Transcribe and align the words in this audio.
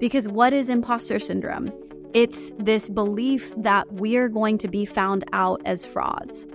Because 0.00 0.28
what 0.28 0.52
is 0.52 0.68
imposter 0.68 1.18
syndrome? 1.18 1.72
It's 2.14 2.52
this 2.58 2.88
belief 2.88 3.52
that 3.56 3.92
we're 3.94 4.28
going 4.28 4.58
to 4.58 4.68
be 4.68 4.84
found 4.84 5.24
out 5.32 5.60
as 5.64 5.84
frauds. 5.84 6.46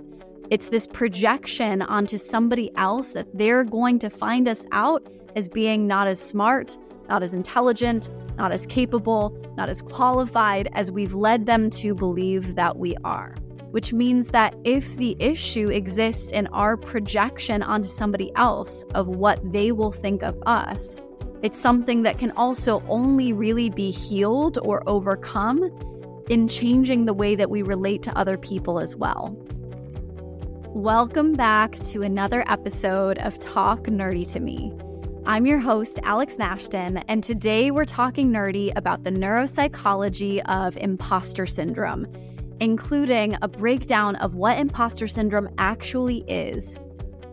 It's 0.50 0.70
this 0.70 0.86
projection 0.86 1.82
onto 1.82 2.16
somebody 2.18 2.70
else 2.76 3.12
that 3.12 3.28
they're 3.36 3.64
going 3.64 3.98
to 4.00 4.10
find 4.10 4.48
us 4.48 4.64
out 4.72 5.06
as 5.36 5.48
being 5.48 5.86
not 5.86 6.06
as 6.06 6.18
smart, 6.20 6.78
not 7.08 7.22
as 7.22 7.34
intelligent, 7.34 8.08
not 8.36 8.50
as 8.50 8.66
capable, 8.66 9.36
not 9.56 9.68
as 9.68 9.82
qualified 9.82 10.68
as 10.72 10.90
we've 10.90 11.14
led 11.14 11.46
them 11.46 11.70
to 11.70 11.94
believe 11.94 12.54
that 12.54 12.78
we 12.78 12.96
are. 13.04 13.34
Which 13.70 13.92
means 13.92 14.28
that 14.28 14.54
if 14.64 14.96
the 14.96 15.16
issue 15.18 15.68
exists 15.68 16.30
in 16.30 16.46
our 16.48 16.76
projection 16.76 17.62
onto 17.62 17.88
somebody 17.88 18.32
else 18.36 18.84
of 18.94 19.08
what 19.08 19.40
they 19.52 19.72
will 19.72 19.92
think 19.92 20.22
of 20.22 20.40
us, 20.46 21.04
it's 21.44 21.60
something 21.60 22.04
that 22.04 22.16
can 22.16 22.30
also 22.30 22.82
only 22.88 23.30
really 23.30 23.68
be 23.68 23.90
healed 23.90 24.56
or 24.62 24.82
overcome 24.88 25.70
in 26.30 26.48
changing 26.48 27.04
the 27.04 27.12
way 27.12 27.34
that 27.34 27.50
we 27.50 27.60
relate 27.60 28.02
to 28.02 28.16
other 28.16 28.38
people 28.38 28.80
as 28.80 28.96
well. 28.96 29.36
Welcome 30.68 31.34
back 31.34 31.76
to 31.80 32.00
another 32.00 32.44
episode 32.48 33.18
of 33.18 33.38
Talk 33.40 33.82
Nerdy 33.82 34.26
to 34.32 34.40
Me. 34.40 34.72
I'm 35.26 35.44
your 35.44 35.58
host, 35.58 36.00
Alex 36.02 36.38
Nashton, 36.38 36.96
and 37.08 37.22
today 37.22 37.70
we're 37.70 37.84
talking 37.84 38.30
nerdy 38.30 38.72
about 38.74 39.04
the 39.04 39.10
neuropsychology 39.10 40.40
of 40.46 40.78
imposter 40.78 41.44
syndrome, 41.44 42.06
including 42.60 43.36
a 43.42 43.48
breakdown 43.48 44.16
of 44.16 44.34
what 44.34 44.58
imposter 44.58 45.06
syndrome 45.06 45.50
actually 45.58 46.24
is, 46.26 46.78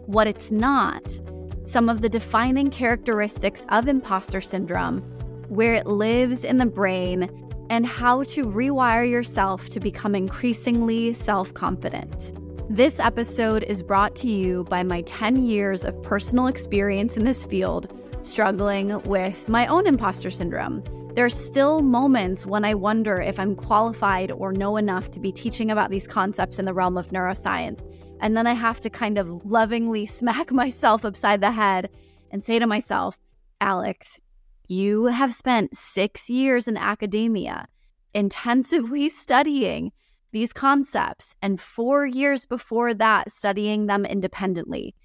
what 0.06 0.28
it's 0.28 0.52
not, 0.52 1.18
some 1.64 1.90
of 1.90 2.02
the 2.02 2.10
defining 2.10 2.70
characteristics 2.70 3.66
of 3.70 3.88
imposter 3.88 4.42
syndrome, 4.42 5.02
where 5.50 5.74
it 5.74 5.88
lives 5.88 6.44
in 6.44 6.58
the 6.58 6.66
brain, 6.66 7.30
and 7.70 7.86
how 7.86 8.24
to 8.24 8.46
rewire 8.46 9.10
yourself 9.10 9.70
to 9.70 9.80
become 9.80 10.16
increasingly 10.16 11.14
self 11.14 11.54
confident. 11.54 12.34
This 12.70 13.00
episode 13.00 13.64
is 13.64 13.84
brought 13.84 14.16
to 14.18 14.30
you 14.30 14.64
by 14.66 14.84
my 14.84 15.02
10 15.02 15.46
years 15.46 15.84
of 15.84 16.02
personal 16.04 16.48
experience 16.48 17.18
in 17.18 17.26
this 17.26 17.46
field, 17.46 17.94
struggling 18.22 19.02
with 19.04 19.50
my 19.50 19.68
own 19.68 19.88
imposter 19.88 20.30
syndrome. 20.30 20.84
There 21.14 21.26
are 21.26 21.30
still 21.30 21.82
moments 21.82 22.46
when 22.46 22.64
I 22.64 22.74
wonder 22.74 23.20
if 23.20 23.38
I'm 23.38 23.56
qualified 23.56 24.32
or 24.32 24.54
know 24.54 24.78
enough 24.78 25.12
to 25.12 25.20
be 25.20 25.34
teaching 25.34 25.70
about 25.70 25.90
these 25.90 26.08
concepts 26.08 26.60
in 26.60 26.64
the 26.64 26.74
realm 26.74 26.98
of 26.98 27.08
neuroscience. 27.08 27.86
And 28.22 28.38
then 28.38 28.48
I 28.48 28.54
have 28.54 28.80
to 28.82 28.90
kind 28.90 29.18
of 29.18 29.46
lovingly 29.46 30.06
smack 30.18 30.52
myself 30.52 31.04
upside 31.04 31.42
the 31.42 31.52
head 31.52 31.90
and 32.32 32.42
say 32.42 32.60
to 32.60 32.68
myself, 32.68 33.18
Alex, 33.60 34.20
you 34.68 35.06
have 35.06 35.36
spent 35.36 35.76
six 35.76 36.30
years 36.30 36.68
in 36.68 36.78
academia 36.78 37.68
intensively 38.14 39.10
studying 39.10 39.92
these 40.32 40.54
concepts 40.54 41.36
and 41.42 41.60
four 41.60 42.06
years 42.06 42.46
before 42.46 42.94
that, 42.94 43.30
studying 43.30 43.88
them 43.88 44.06
independently. 44.06 44.96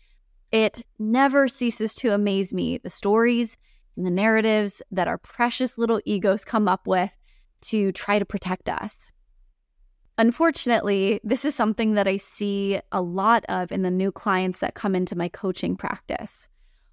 It 0.53 0.85
never 1.01 1.49
ceases 1.49 1.95
to 1.97 2.15
amaze 2.15 2.55
me 2.55 2.79
the 2.79 2.91
stories 2.91 3.57
and 3.97 4.07
the 4.07 4.11
narratives 4.11 4.83
that 4.93 5.09
our 5.09 5.19
precious 5.19 5.79
little 5.79 6.01
egos 6.05 6.45
come 6.45 6.69
up 6.69 6.87
with 6.87 7.11
to 7.63 7.91
try 7.93 8.19
to 8.19 8.25
protect 8.25 8.69
us. 8.69 9.13
Unfortunately, 10.19 11.21
this 11.23 11.45
is 11.45 11.55
something 11.55 11.95
that 11.95 12.09
I 12.09 12.17
see 12.17 12.81
a 12.91 13.03
lot 13.03 13.45
of 13.49 13.71
in 13.71 13.83
the 13.83 13.91
new 13.91 14.11
clients 14.11 14.61
that 14.61 14.75
come 14.75 14.95
into 14.95 15.17
my 15.17 15.29
coaching 15.29 15.77
practice. 15.77 16.49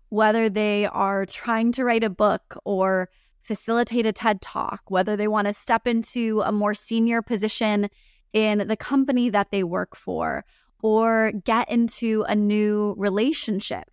Whether 0.10 0.50
they 0.50 0.86
are 0.88 1.26
trying 1.26 1.72
to 1.74 1.86
write 1.86 2.04
a 2.04 2.10
book 2.10 2.58
or 2.66 3.10
facilitate 3.42 4.06
a 4.06 4.12
TED 4.12 4.42
talk, 4.42 4.84
whether 4.90 5.16
they 5.16 5.28
want 5.28 5.48
to 5.48 5.54
step 5.54 5.88
into 5.88 6.42
a 6.46 6.52
more 6.52 6.74
senior 6.74 7.22
position 7.22 7.90
in 8.34 8.68
the 8.68 8.78
company 8.78 9.30
that 9.30 9.52
they 9.52 9.64
work 9.64 9.96
for 9.96 10.44
or 10.82 11.32
get 11.46 11.70
into 11.70 12.26
a 12.28 12.36
new 12.36 12.94
relationship. 12.98 13.90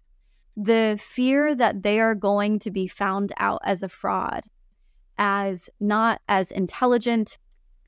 The 0.56 0.98
fear 1.00 1.54
that 1.54 1.84
they 1.84 2.00
are 2.00 2.14
going 2.16 2.58
to 2.60 2.70
be 2.70 2.88
found 2.88 3.32
out 3.38 3.60
as 3.64 3.82
a 3.82 3.88
fraud, 3.88 4.44
as 5.16 5.70
not 5.78 6.20
as 6.28 6.50
intelligent, 6.50 7.38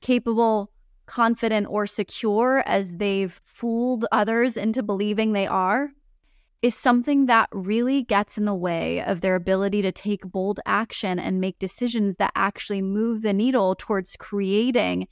capable, 0.01 0.71
confident, 1.05 1.67
or 1.69 1.85
secure 1.85 2.63
as 2.65 2.95
they've 2.95 3.41
fooled 3.45 4.05
others 4.11 4.57
into 4.57 4.83
believing 4.83 5.33
they 5.33 5.47
are, 5.47 5.91
is 6.61 6.75
something 6.75 7.25
that 7.25 7.49
really 7.51 8.03
gets 8.03 8.37
in 8.37 8.45
the 8.45 8.55
way 8.55 9.03
of 9.03 9.19
their 9.19 9.35
ability 9.35 9.81
to 9.81 9.91
take 9.91 10.21
bold 10.23 10.61
action 10.65 11.19
and 11.19 11.41
make 11.41 11.59
decisions 11.59 12.15
that 12.19 12.31
actually 12.35 12.81
move 12.81 13.21
the 13.21 13.33
needle 13.33 13.75
towards 13.75 14.15
creating 14.15 15.07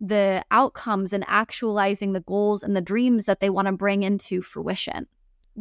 the 0.00 0.42
outcomes 0.50 1.12
and 1.12 1.24
actualizing 1.28 2.12
the 2.12 2.20
goals 2.20 2.62
and 2.62 2.74
the 2.74 2.80
dreams 2.80 3.26
that 3.26 3.40
they 3.40 3.50
want 3.50 3.66
to 3.66 3.72
bring 3.72 4.02
into 4.02 4.40
fruition. 4.40 5.06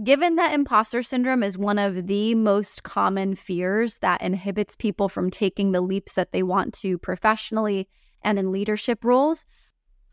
Given 0.02 0.38
that 0.38 0.54
imposter 0.54 1.04
syndrome 1.04 1.44
is 1.44 1.58
one 1.58 1.78
of 1.78 2.08
the 2.08 2.34
most 2.36 2.84
common 2.84 3.36
fears 3.36 4.00
that 4.00 4.22
inhibits 4.22 4.76
people 4.76 5.08
from 5.08 5.30
taking 5.30 5.72
the 5.72 5.82
leaps 5.82 6.14
that 6.14 6.32
they 6.32 6.42
want 6.42 6.74
to 6.76 6.98
professionally 6.98 7.88
and 8.24 8.40
in 8.40 8.52
leadership 8.52 9.04
roles, 9.04 9.46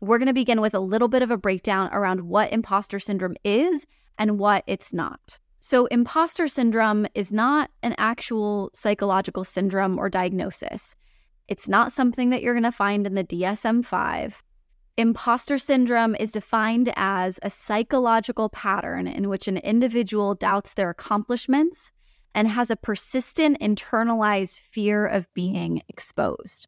we're 0.01 0.17
going 0.17 0.27
to 0.27 0.33
begin 0.33 0.61
with 0.61 0.73
a 0.73 0.79
little 0.79 1.07
bit 1.07 1.21
of 1.21 1.31
a 1.31 1.37
breakdown 1.37 1.89
around 1.93 2.21
what 2.21 2.51
imposter 2.51 2.99
syndrome 2.99 3.35
is 3.43 3.85
and 4.17 4.39
what 4.39 4.63
it's 4.67 4.91
not. 4.91 5.39
So, 5.59 5.85
imposter 5.85 6.47
syndrome 6.47 7.05
is 7.13 7.31
not 7.31 7.69
an 7.83 7.93
actual 7.99 8.71
psychological 8.73 9.43
syndrome 9.43 9.99
or 9.99 10.09
diagnosis. 10.09 10.95
It's 11.47 11.69
not 11.69 11.91
something 11.91 12.31
that 12.31 12.41
you're 12.41 12.55
going 12.55 12.63
to 12.63 12.71
find 12.71 13.05
in 13.05 13.13
the 13.13 13.23
DSM 13.23 13.85
5. 13.85 14.43
Imposter 14.97 15.59
syndrome 15.59 16.15
is 16.15 16.31
defined 16.31 16.91
as 16.95 17.39
a 17.43 17.49
psychological 17.49 18.49
pattern 18.49 19.07
in 19.07 19.29
which 19.29 19.47
an 19.47 19.57
individual 19.57 20.33
doubts 20.33 20.73
their 20.73 20.89
accomplishments 20.89 21.91
and 22.33 22.47
has 22.47 22.71
a 22.71 22.75
persistent 22.75 23.59
internalized 23.59 24.59
fear 24.59 25.05
of 25.05 25.31
being 25.33 25.81
exposed. 25.89 26.67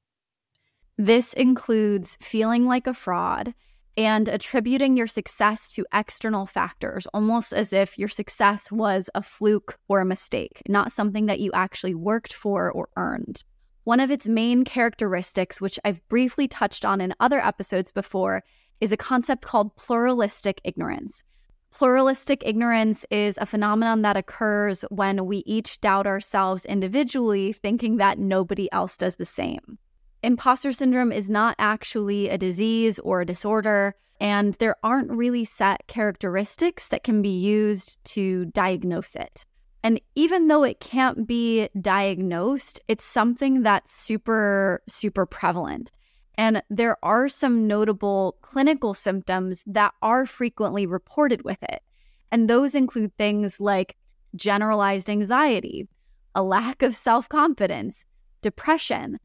This 0.97 1.33
includes 1.33 2.17
feeling 2.21 2.65
like 2.65 2.85
a 2.85 2.93
fraud 2.93 3.53
and 3.97 4.27
attributing 4.27 4.95
your 4.95 5.07
success 5.07 5.71
to 5.71 5.85
external 5.93 6.45
factors, 6.45 7.07
almost 7.13 7.53
as 7.53 7.73
if 7.73 7.97
your 7.97 8.09
success 8.09 8.71
was 8.71 9.09
a 9.15 9.21
fluke 9.21 9.77
or 9.87 10.01
a 10.01 10.05
mistake, 10.05 10.61
not 10.67 10.91
something 10.91 11.25
that 11.27 11.39
you 11.39 11.51
actually 11.53 11.95
worked 11.95 12.33
for 12.33 12.71
or 12.71 12.89
earned. 12.95 13.43
One 13.85 13.99
of 13.99 14.11
its 14.11 14.27
main 14.27 14.63
characteristics, 14.63 15.59
which 15.59 15.79
I've 15.83 16.07
briefly 16.09 16.47
touched 16.47 16.85
on 16.85 17.01
in 17.01 17.13
other 17.19 17.39
episodes 17.39 17.91
before, 17.91 18.43
is 18.79 18.91
a 18.91 18.97
concept 18.97 19.43
called 19.43 19.75
pluralistic 19.75 20.61
ignorance. 20.63 21.23
Pluralistic 21.71 22.43
ignorance 22.45 23.03
is 23.09 23.37
a 23.39 23.47
phenomenon 23.47 24.03
that 24.03 24.15
occurs 24.15 24.85
when 24.89 25.25
we 25.25 25.37
each 25.45 25.81
doubt 25.81 26.05
ourselves 26.05 26.65
individually, 26.65 27.51
thinking 27.51 27.97
that 27.97 28.19
nobody 28.19 28.71
else 28.71 28.95
does 28.95 29.15
the 29.15 29.25
same. 29.25 29.79
Imposter 30.23 30.71
syndrome 30.71 31.11
is 31.11 31.29
not 31.29 31.53
actually 31.59 32.29
a 32.29 32.37
disease 32.37 32.97
or 32.99 33.21
a 33.21 33.25
disorder, 33.25 33.93
and 34.21 34.53
there 34.53 34.77
aren't 34.81 35.11
really 35.11 35.43
set 35.43 35.85
characteristics 35.87 36.87
that 36.87 37.03
can 37.03 37.21
be 37.21 37.37
used 37.37 38.03
to 38.05 38.45
diagnose 38.45 39.17
it. 39.17 39.45
And 39.83 39.99
even 40.15 40.47
though 40.47 40.63
it 40.63 40.79
can't 40.79 41.27
be 41.27 41.67
diagnosed, 41.81 42.79
it's 42.87 43.03
something 43.03 43.63
that's 43.63 43.91
super, 43.91 44.81
super 44.87 45.25
prevalent. 45.25 45.91
And 46.35 46.63
there 46.69 46.95
are 47.03 47.27
some 47.27 47.67
notable 47.67 48.37
clinical 48.41 48.93
symptoms 48.93 49.61
that 49.67 49.93
are 50.01 50.25
frequently 50.25 50.85
reported 50.85 51.43
with 51.43 51.61
it. 51.63 51.83
And 52.31 52.49
those 52.49 52.75
include 52.75 53.15
things 53.17 53.59
like 53.59 53.97
generalized 54.37 55.09
anxiety, 55.09 55.89
a 56.33 56.41
lack 56.41 56.81
of 56.81 56.95
self 56.95 57.27
confidence, 57.27 58.05
depression, 58.41 59.19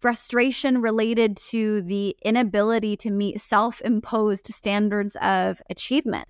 frustration 0.00 0.80
related 0.80 1.36
to 1.36 1.82
the 1.82 2.16
inability 2.24 2.96
to 2.98 3.10
meet 3.10 3.40
self 3.40 3.80
imposed 3.82 4.52
standards 4.52 5.16
of 5.20 5.60
achievement, 5.70 6.28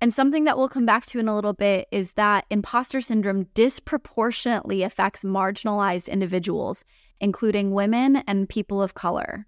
and 0.00 0.12
something 0.12 0.44
that 0.44 0.56
we'll 0.56 0.68
come 0.68 0.86
back 0.86 1.04
to 1.06 1.18
in 1.18 1.28
a 1.28 1.34
little 1.34 1.52
bit 1.52 1.86
is 1.90 2.12
that 2.12 2.46
imposter 2.50 3.00
syndrome 3.00 3.44
disproportionately 3.54 4.82
affects 4.82 5.24
marginalized 5.24 6.08
individuals, 6.08 6.84
including 7.20 7.72
women 7.72 8.16
and 8.26 8.48
people 8.48 8.82
of 8.82 8.94
color. 8.94 9.46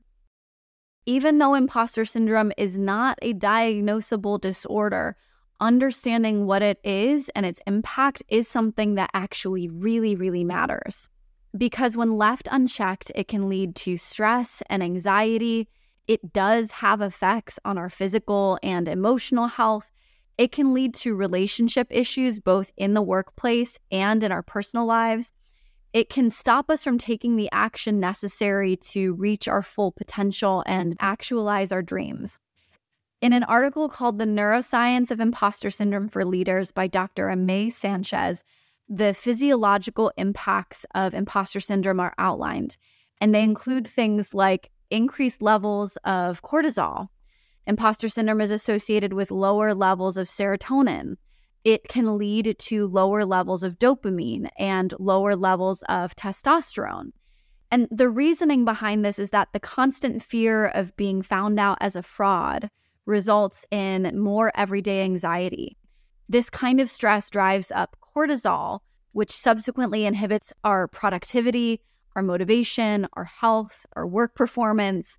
Even 1.07 1.39
though 1.39 1.55
imposter 1.55 2.05
syndrome 2.05 2.53
is 2.59 2.79
not 2.79 3.19
a 3.23 3.33
diagnosable 3.33 4.41
disorder, 4.41 5.17
understanding 5.59 6.47
what 6.47 6.61
it 6.61 6.79
is 6.85 7.31
and 7.31 7.47
its 7.47 7.61
impact 7.67 8.23
is 8.29 8.47
something 8.47 8.97
that 8.97 9.11
actually 9.15 9.69
really, 9.69 10.15
really 10.15 10.45
matters. 10.45 11.11
Because 11.57 11.97
when 11.97 12.17
left 12.17 12.49
unchecked, 12.51 13.13
it 13.15 13.29
can 13.29 13.49
lead 13.49 13.75
to 13.77 13.97
stress 13.97 14.63
and 14.71 14.83
anxiety. 14.83 15.69
It 16.07 16.33
does 16.33 16.71
have 16.71 17.01
effects 17.01 17.59
on 17.65 17.79
our 17.79 17.91
physical 17.91 18.59
and 18.63 18.89
emotional 18.89 19.47
health 19.47 19.91
it 20.39 20.53
can 20.53 20.75
lead 20.75 20.95
to 20.95 21.15
relationship 21.15 21.89
issues 21.91 22.41
both 22.41 22.73
in 22.77 22.95
the 22.95 23.03
workplace 23.03 23.79
and 23.91 24.23
in 24.23 24.33
our 24.33 24.43
personal 24.43 24.87
lives. 24.87 25.33
it 25.93 26.09
can 26.09 26.31
stop 26.31 26.71
us 26.71 26.83
from 26.83 26.97
taking 26.97 27.37
the 27.37 27.51
action 27.53 28.01
necessary 28.01 28.77
to 28.77 29.13
reach 29.13 29.47
our 29.47 29.63
full 29.63 29.93
potential 29.93 30.65
and 30.67 30.97
actualize 31.01 31.71
our 31.71 31.83
dreams. 31.83 32.39
In 33.21 33.35
an 33.35 33.43
article 33.45 33.91
called 33.91 34.19
The 34.19 34.25
Neuroscience 34.25 35.11
of 35.11 35.21
Imposter 35.21 35.69
Syndrome 35.69 36.09
for 36.09 36.25
Leaders 36.25 36.73
by 36.73 36.87
Dr. 36.87 37.27
Amay 37.27 37.71
Sanchez, 37.71 38.43
the 38.89 39.15
physiological 39.15 40.13
impacts 40.17 40.85
of 40.95 41.15
imposter 41.15 41.61
syndrome 41.61 42.01
are 42.01 42.15
outlined, 42.19 42.77
and 43.21 43.35
they 43.35 43.43
include 43.43 43.87
things 43.87 44.35
like 44.35 44.71
increased 44.91 45.43
levels 45.43 45.97
of 46.05 46.43
cortisol. 46.43 47.09
Imposter 47.67 48.09
syndrome 48.09 48.41
is 48.41 48.51
associated 48.51 49.13
with 49.13 49.31
lower 49.31 49.75
levels 49.75 50.17
of 50.17 50.27
serotonin, 50.27 51.17
it 51.65 51.89
can 51.89 52.19
lead 52.19 52.57
to 52.59 52.89
lower 52.89 53.25
levels 53.25 53.63
of 53.63 53.79
dopamine 53.79 54.49
and 54.59 54.93
lower 54.99 55.37
levels 55.37 55.83
of 55.89 56.17
testosterone. 56.17 57.13
And 57.71 57.89
the 57.91 58.11
reasoning 58.11 58.65
behind 58.65 59.05
this 59.05 59.19
is 59.19 59.31
that 59.31 59.49
the 59.53 59.61
constant 59.61 60.23
fear 60.23 60.67
of 60.67 60.97
being 60.97 61.23
found 61.23 61.59
out 61.61 61.79
as 61.81 61.97
a 61.97 62.03
fraud 62.03 62.69
results 63.07 63.65
in 63.71 64.19
more 64.19 64.53
everyday 64.55 65.03
anxiety. 65.03 65.77
This 66.29 66.51
kind 66.51 66.81
of 66.81 66.91
stress 66.91 67.31
drives 67.31 67.71
up 67.73 67.97
cortisol, 68.15 68.81
which 69.13 69.31
subsequently 69.31 70.07
inhibits 70.07 70.53
our 70.65 70.89
productivity, 70.89 71.81
our 72.17 72.23
motivation, 72.23 73.07
our 73.15 73.25
health, 73.25 73.87
our 73.95 74.07
work 74.07 74.35
performance, 74.35 75.19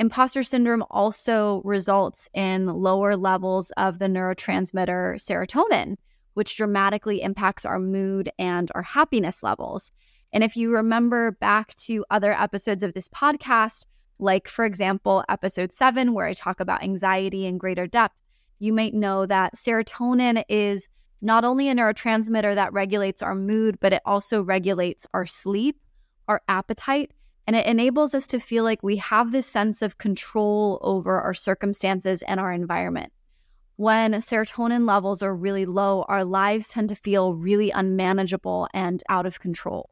Imposter 0.00 0.44
syndrome 0.44 0.84
also 0.90 1.60
results 1.64 2.28
in 2.32 2.66
lower 2.66 3.16
levels 3.16 3.72
of 3.72 3.98
the 3.98 4.06
neurotransmitter 4.06 5.16
serotonin, 5.16 5.96
which 6.34 6.56
dramatically 6.56 7.20
impacts 7.20 7.64
our 7.64 7.80
mood 7.80 8.30
and 8.38 8.70
our 8.76 8.82
happiness 8.82 9.42
levels. 9.42 9.90
And 10.32 10.44
if 10.44 10.56
you 10.56 10.72
remember 10.72 11.32
back 11.32 11.74
to 11.76 12.04
other 12.10 12.32
episodes 12.32 12.84
of 12.84 12.94
this 12.94 13.08
podcast, 13.08 13.86
like 14.20 14.46
for 14.46 14.64
example, 14.64 15.24
episode 15.28 15.72
seven, 15.72 16.14
where 16.14 16.26
I 16.26 16.34
talk 16.34 16.60
about 16.60 16.84
anxiety 16.84 17.44
in 17.44 17.58
greater 17.58 17.88
depth, 17.88 18.14
you 18.60 18.72
might 18.72 18.94
know 18.94 19.26
that 19.26 19.56
serotonin 19.56 20.44
is 20.48 20.88
not 21.20 21.44
only 21.44 21.68
a 21.68 21.74
neurotransmitter 21.74 22.54
that 22.54 22.72
regulates 22.72 23.22
our 23.22 23.34
mood, 23.34 23.78
but 23.80 23.92
it 23.92 24.02
also 24.04 24.42
regulates 24.42 25.06
our 25.12 25.26
sleep, 25.26 25.78
our 26.28 26.40
appetite, 26.48 27.12
and 27.46 27.56
it 27.56 27.66
enables 27.66 28.14
us 28.14 28.26
to 28.26 28.38
feel 28.38 28.62
like 28.62 28.82
we 28.82 28.96
have 28.96 29.32
this 29.32 29.46
sense 29.46 29.80
of 29.80 29.98
control 29.98 30.78
over 30.82 31.20
our 31.20 31.34
circumstances 31.34 32.22
and 32.22 32.38
our 32.38 32.52
environment. 32.52 33.12
When 33.76 34.12
serotonin 34.14 34.86
levels 34.86 35.22
are 35.22 35.34
really 35.34 35.64
low, 35.64 36.04
our 36.08 36.24
lives 36.24 36.68
tend 36.68 36.88
to 36.90 36.94
feel 36.94 37.34
really 37.34 37.70
unmanageable 37.70 38.68
and 38.74 39.02
out 39.08 39.24
of 39.24 39.40
control. 39.40 39.88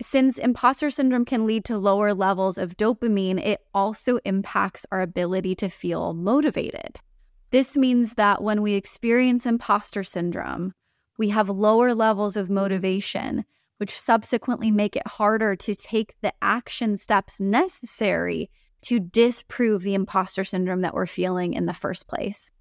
Since 0.00 0.38
imposter 0.38 0.90
syndrome 0.90 1.24
can 1.24 1.44
lead 1.44 1.64
to 1.64 1.76
lower 1.76 2.14
levels 2.14 2.56
of 2.56 2.76
dopamine, 2.76 3.44
it 3.44 3.60
also 3.74 4.18
impacts 4.24 4.86
our 4.92 5.00
ability 5.00 5.56
to 5.56 5.68
feel 5.68 6.14
motivated. 6.14 7.00
This 7.50 7.76
means 7.76 8.14
that 8.14 8.42
when 8.42 8.60
we 8.60 8.74
experience 8.74 9.46
imposter 9.46 10.04
syndrome, 10.04 10.74
we 11.18 11.30
have 11.30 11.48
lower 11.48 11.94
levels 11.94 12.36
of 12.36 12.46
mm-hmm. 12.46 12.54
motivation, 12.54 13.44
which 13.78 13.98
subsequently 13.98 14.70
make 14.70 14.96
it 14.96 15.06
harder 15.06 15.56
to 15.56 15.74
take 15.74 16.14
the 16.20 16.32
action 16.42 16.96
steps 16.96 17.40
necessary 17.40 18.50
to 18.82 19.00
disprove 19.00 19.82
the 19.82 19.94
imposter 19.94 20.44
syndrome 20.44 20.82
that 20.82 20.94
we're 20.94 21.06
feeling 21.06 21.54
in 21.54 21.66
the 21.66 21.72
first 21.72 22.06
place. 22.06 22.52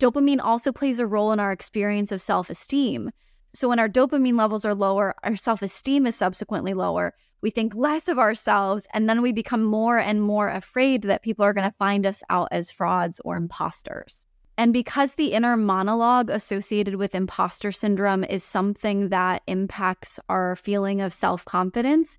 Dopamine 0.00 0.40
also 0.42 0.72
plays 0.72 1.00
a 1.00 1.06
role 1.06 1.32
in 1.32 1.40
our 1.40 1.52
experience 1.52 2.12
of 2.12 2.20
self 2.20 2.48
esteem. 2.48 3.10
So, 3.54 3.68
when 3.68 3.78
our 3.78 3.88
dopamine 3.88 4.38
levels 4.38 4.64
are 4.64 4.74
lower, 4.74 5.14
our 5.24 5.36
self 5.36 5.62
esteem 5.62 6.06
is 6.06 6.14
subsequently 6.14 6.74
lower. 6.74 7.14
We 7.42 7.50
think 7.50 7.74
less 7.74 8.08
of 8.08 8.18
ourselves, 8.18 8.86
and 8.92 9.08
then 9.08 9.22
we 9.22 9.32
become 9.32 9.64
more 9.64 9.98
and 9.98 10.22
more 10.22 10.48
afraid 10.48 11.02
that 11.02 11.22
people 11.22 11.44
are 11.44 11.52
going 11.52 11.68
to 11.68 11.76
find 11.78 12.06
us 12.06 12.22
out 12.30 12.48
as 12.50 12.70
frauds 12.70 13.20
or 13.24 13.36
imposters. 13.36 14.25
And 14.58 14.72
because 14.72 15.14
the 15.14 15.32
inner 15.32 15.56
monologue 15.56 16.30
associated 16.30 16.94
with 16.94 17.14
imposter 17.14 17.70
syndrome 17.72 18.24
is 18.24 18.42
something 18.42 19.10
that 19.10 19.42
impacts 19.46 20.18
our 20.30 20.56
feeling 20.56 21.02
of 21.02 21.12
self 21.12 21.44
confidence, 21.44 22.18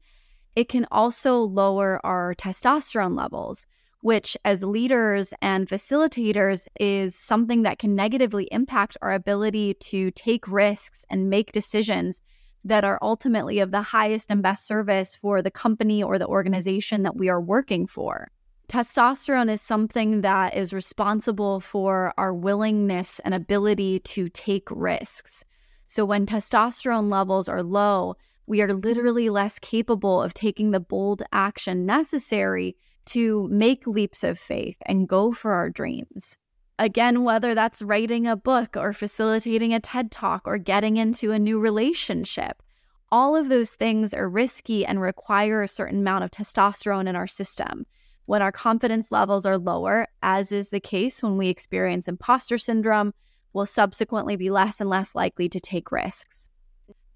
it 0.56 0.69
can 0.69 0.86
also 0.92 1.39
lower 1.39 2.00
our 2.06 2.36
testosterone 2.36 3.18
levels, 3.18 3.66
which, 4.01 4.38
as 4.45 4.63
leaders 4.63 5.34
and 5.42 5.68
facilitators, 5.68 6.68
is 6.80 7.16
something 7.16 7.63
that 7.63 7.80
can 7.80 7.95
negatively 7.95 8.48
impact 8.51 8.98
our 9.01 9.13
ability 9.13 9.74
to 9.75 10.12
take 10.12 10.48
risks 10.48 11.06
and 11.10 11.30
make 11.30 11.51
decisions 11.51 12.22
that 12.63 12.83
are 12.83 13.00
ultimately 13.01 13.60
of 13.60 13.72
the 13.72 13.81
highest 13.81 14.30
and 14.30 14.44
best 14.44 14.68
service 14.68 15.16
for 15.16 15.42
the 15.42 15.51
company 15.51 16.04
or 16.04 16.19
the 16.19 16.28
organization 16.28 17.04
that 17.04 17.16
we 17.16 17.30
are 17.30 17.42
working 17.42 17.88
for 17.88 18.30
testosterone 18.69 19.50
is 19.50 19.62
something 19.62 20.22
that 20.22 20.56
is 20.56 20.74
responsible 20.74 21.60
for 21.60 22.14
our 22.18 22.34
willingness 22.34 23.19
and 23.19 23.34
ability 23.34 24.00
to 24.00 24.30
take 24.30 24.68
risks. 24.69 25.46
So 25.88 26.04
when 26.04 26.25
testosterone 26.25 27.10
levels 27.10 27.48
are 27.48 27.64
low, 27.64 28.16
we 28.46 28.62
are 28.62 28.74
literally 28.74 29.30
less 29.30 29.60
capable 29.60 30.22
of 30.22 30.34
taking 30.34 30.72
the 30.72 30.80
bold 30.80 31.24
action 31.31 31.86
necessary 31.86 32.75
to 33.06 33.48
make 33.50 33.88
leaps 33.88 34.24
of 34.24 34.38
faith 34.38 34.78
and 34.86 35.08
go 35.08 35.31
for 35.31 35.54
our 35.54 35.69
dreams. 35.69 36.38
Again, 36.80 37.24
whether 37.24 37.56
that's 37.56 37.81
writing 37.81 38.28
a 38.28 38.36
book 38.36 38.75
or 38.78 38.94
facilitating 38.94 39.74
a 39.74 39.80
TED 39.80 40.12
talk 40.12 40.44
or 40.46 40.58
getting 40.58 40.98
into 40.98 41.31
a 41.31 41.40
new 41.40 41.60
relationship, 41.60 42.62
all 43.12 43.36
of 43.36 43.50
those 43.50 43.74
things 43.74 44.14
are 44.14 44.30
risky 44.30 44.86
and 44.86 45.02
require 45.02 45.64
a 45.64 45.68
certain 45.68 46.00
amount 46.00 46.25
of 46.25 46.31
testosterone 46.31 47.08
in 47.08 47.16
our 47.16 47.28
system. 47.28 47.86
When 48.27 48.41
our 48.41 48.51
confidence 48.51 49.09
levels 49.09 49.45
are 49.45 49.57
lower, 49.57 50.06
as 50.21 50.51
is 50.51 50.69
the 50.69 50.81
case 50.81 51.24
when 51.24 51.38
we 51.38 51.47
experience 51.47 52.09
imposter 52.09 52.57
syndrome, 52.57 53.13
we'll 53.53 53.65
subsequently 53.65 54.35
be 54.35 54.50
less 54.50 54.81
and 54.81 54.89
less 54.89 55.15
likely 55.15 55.47
to 55.47 55.62
take 55.62 55.94
risks. 55.94 56.50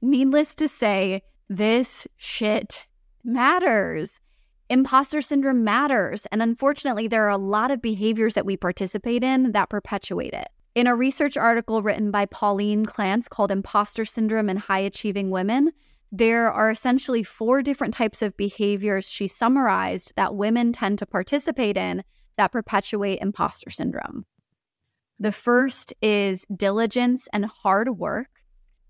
Needless 0.01 0.55
to 0.55 0.69
say, 0.69 1.21
this 1.49 2.07
shit 2.15 2.85
matters. 3.25 4.21
Imposter 4.69 5.21
syndrome 5.21 5.65
matters. 5.65 6.25
And 6.31 6.41
unfortunately, 6.41 7.09
there 7.09 7.25
are 7.25 7.29
a 7.29 7.37
lot 7.37 7.71
of 7.71 7.81
behaviors 7.81 8.33
that 8.35 8.45
we 8.45 8.55
participate 8.55 9.21
in 9.21 9.51
that 9.51 9.69
perpetuate 9.69 10.33
it. 10.33 10.47
In 10.75 10.87
a 10.87 10.95
research 10.95 11.35
article 11.35 11.81
written 11.83 12.11
by 12.11 12.25
Pauline 12.25 12.85
Clance 12.85 13.27
called 13.27 13.51
Imposter 13.51 14.05
Syndrome 14.05 14.49
in 14.49 14.55
High 14.55 14.79
Achieving 14.79 15.29
Women, 15.29 15.73
there 16.11 16.51
are 16.51 16.69
essentially 16.69 17.23
four 17.23 17.61
different 17.61 17.93
types 17.93 18.21
of 18.21 18.35
behaviors 18.35 19.09
she 19.09 19.27
summarized 19.27 20.13
that 20.15 20.35
women 20.35 20.73
tend 20.73 20.99
to 20.99 21.05
participate 21.05 21.77
in 21.77 22.03
that 22.37 22.51
perpetuate 22.51 23.19
imposter 23.21 23.69
syndrome. 23.69 24.25
The 25.19 25.31
first 25.31 25.93
is 26.01 26.45
diligence 26.55 27.27
and 27.31 27.45
hard 27.45 27.97
work 27.97 28.29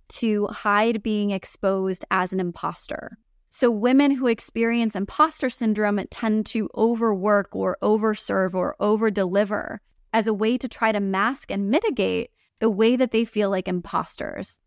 to 0.10 0.48
hide 0.48 1.04
being 1.04 1.32
exposed 1.32 2.06
as 2.10 2.34
an 2.34 2.40
imposter. 2.40 3.18
So, 3.50 3.70
women 3.70 4.12
who 4.12 4.28
experience 4.28 4.96
imposter 4.96 5.50
syndrome 5.50 6.00
tend 6.10 6.46
to 6.48 6.70
overwork 6.76 7.54
or 7.54 7.78
overserve 7.84 8.54
or 8.54 8.76
overdeliver 8.80 9.80
as 10.14 10.28
a 10.28 10.34
way 10.34 10.58
to 10.58 10.70
try 10.70 10.92
to 10.94 11.02
mask 11.02 11.52
and 11.52 11.70
mitigate 11.70 12.32
the 12.60 12.70
way 12.70 12.96
that 12.96 13.12
they 13.12 13.26
feel 13.26 13.50
like 13.50 13.68
imposters. 13.68 14.58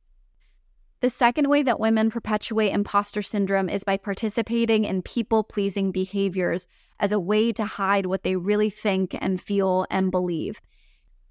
The 1.04 1.10
second 1.10 1.50
way 1.50 1.62
that 1.64 1.78
women 1.78 2.10
perpetuate 2.10 2.70
imposter 2.70 3.20
syndrome 3.20 3.68
is 3.68 3.84
by 3.84 3.98
participating 3.98 4.86
in 4.86 5.02
people 5.02 5.44
pleasing 5.44 5.92
behaviors 5.92 6.66
as 6.98 7.12
a 7.12 7.20
way 7.20 7.52
to 7.52 7.64
hide 7.66 8.06
what 8.06 8.22
they 8.22 8.36
really 8.36 8.70
think 8.70 9.14
and 9.20 9.38
feel 9.38 9.84
and 9.90 10.10
believe. 10.10 10.62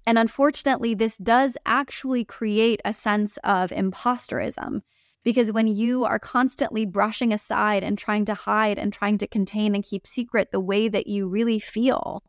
And 0.06 0.16
unfortunately, 0.16 0.94
this 0.94 1.16
does 1.16 1.56
actually 1.66 2.24
create 2.24 2.82
a 2.84 2.92
sense 2.92 3.36
of 3.38 3.70
imposterism 3.70 4.82
because 5.24 5.50
when 5.50 5.66
you 5.66 6.04
are 6.04 6.20
constantly 6.20 6.86
brushing 6.86 7.32
aside 7.32 7.82
and 7.82 7.98
trying 7.98 8.26
to 8.26 8.34
hide 8.34 8.78
and 8.78 8.92
trying 8.92 9.18
to 9.18 9.26
contain 9.26 9.74
and 9.74 9.82
keep 9.82 10.06
secret 10.06 10.52
the 10.52 10.60
way 10.60 10.86
that 10.86 11.08
you 11.08 11.26
really 11.26 11.58
feel 11.58 12.22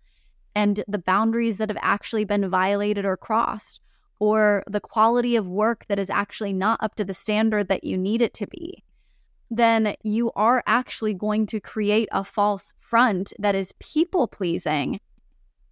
and 0.55 0.83
the 0.87 0.97
boundaries 0.97 1.57
that 1.59 1.69
have 1.69 1.77
actually 1.83 2.25
been 2.25 2.49
violated 2.49 3.05
or 3.05 3.15
crossed, 3.15 3.81
or 4.19 4.63
the 4.67 4.79
quality 4.79 5.35
of 5.35 5.47
work 5.47 5.85
that 5.87 5.99
is 5.99 6.09
actually 6.09 6.53
not 6.53 6.81
up 6.81 6.95
to 6.95 7.05
the 7.05 7.13
standard 7.13 7.67
that 7.67 7.83
you 7.83 7.97
need 7.97 8.21
it 8.21 8.33
to 8.35 8.47
be, 8.47 8.83
then 9.51 9.95
you 10.03 10.31
are 10.31 10.63
actually 10.65 11.13
going 11.13 11.45
to 11.45 11.59
create 11.59 12.09
a 12.11 12.23
false 12.23 12.73
front 12.77 13.33
that 13.39 13.55
is 13.55 13.73
people 13.79 14.27
pleasing 14.27 14.99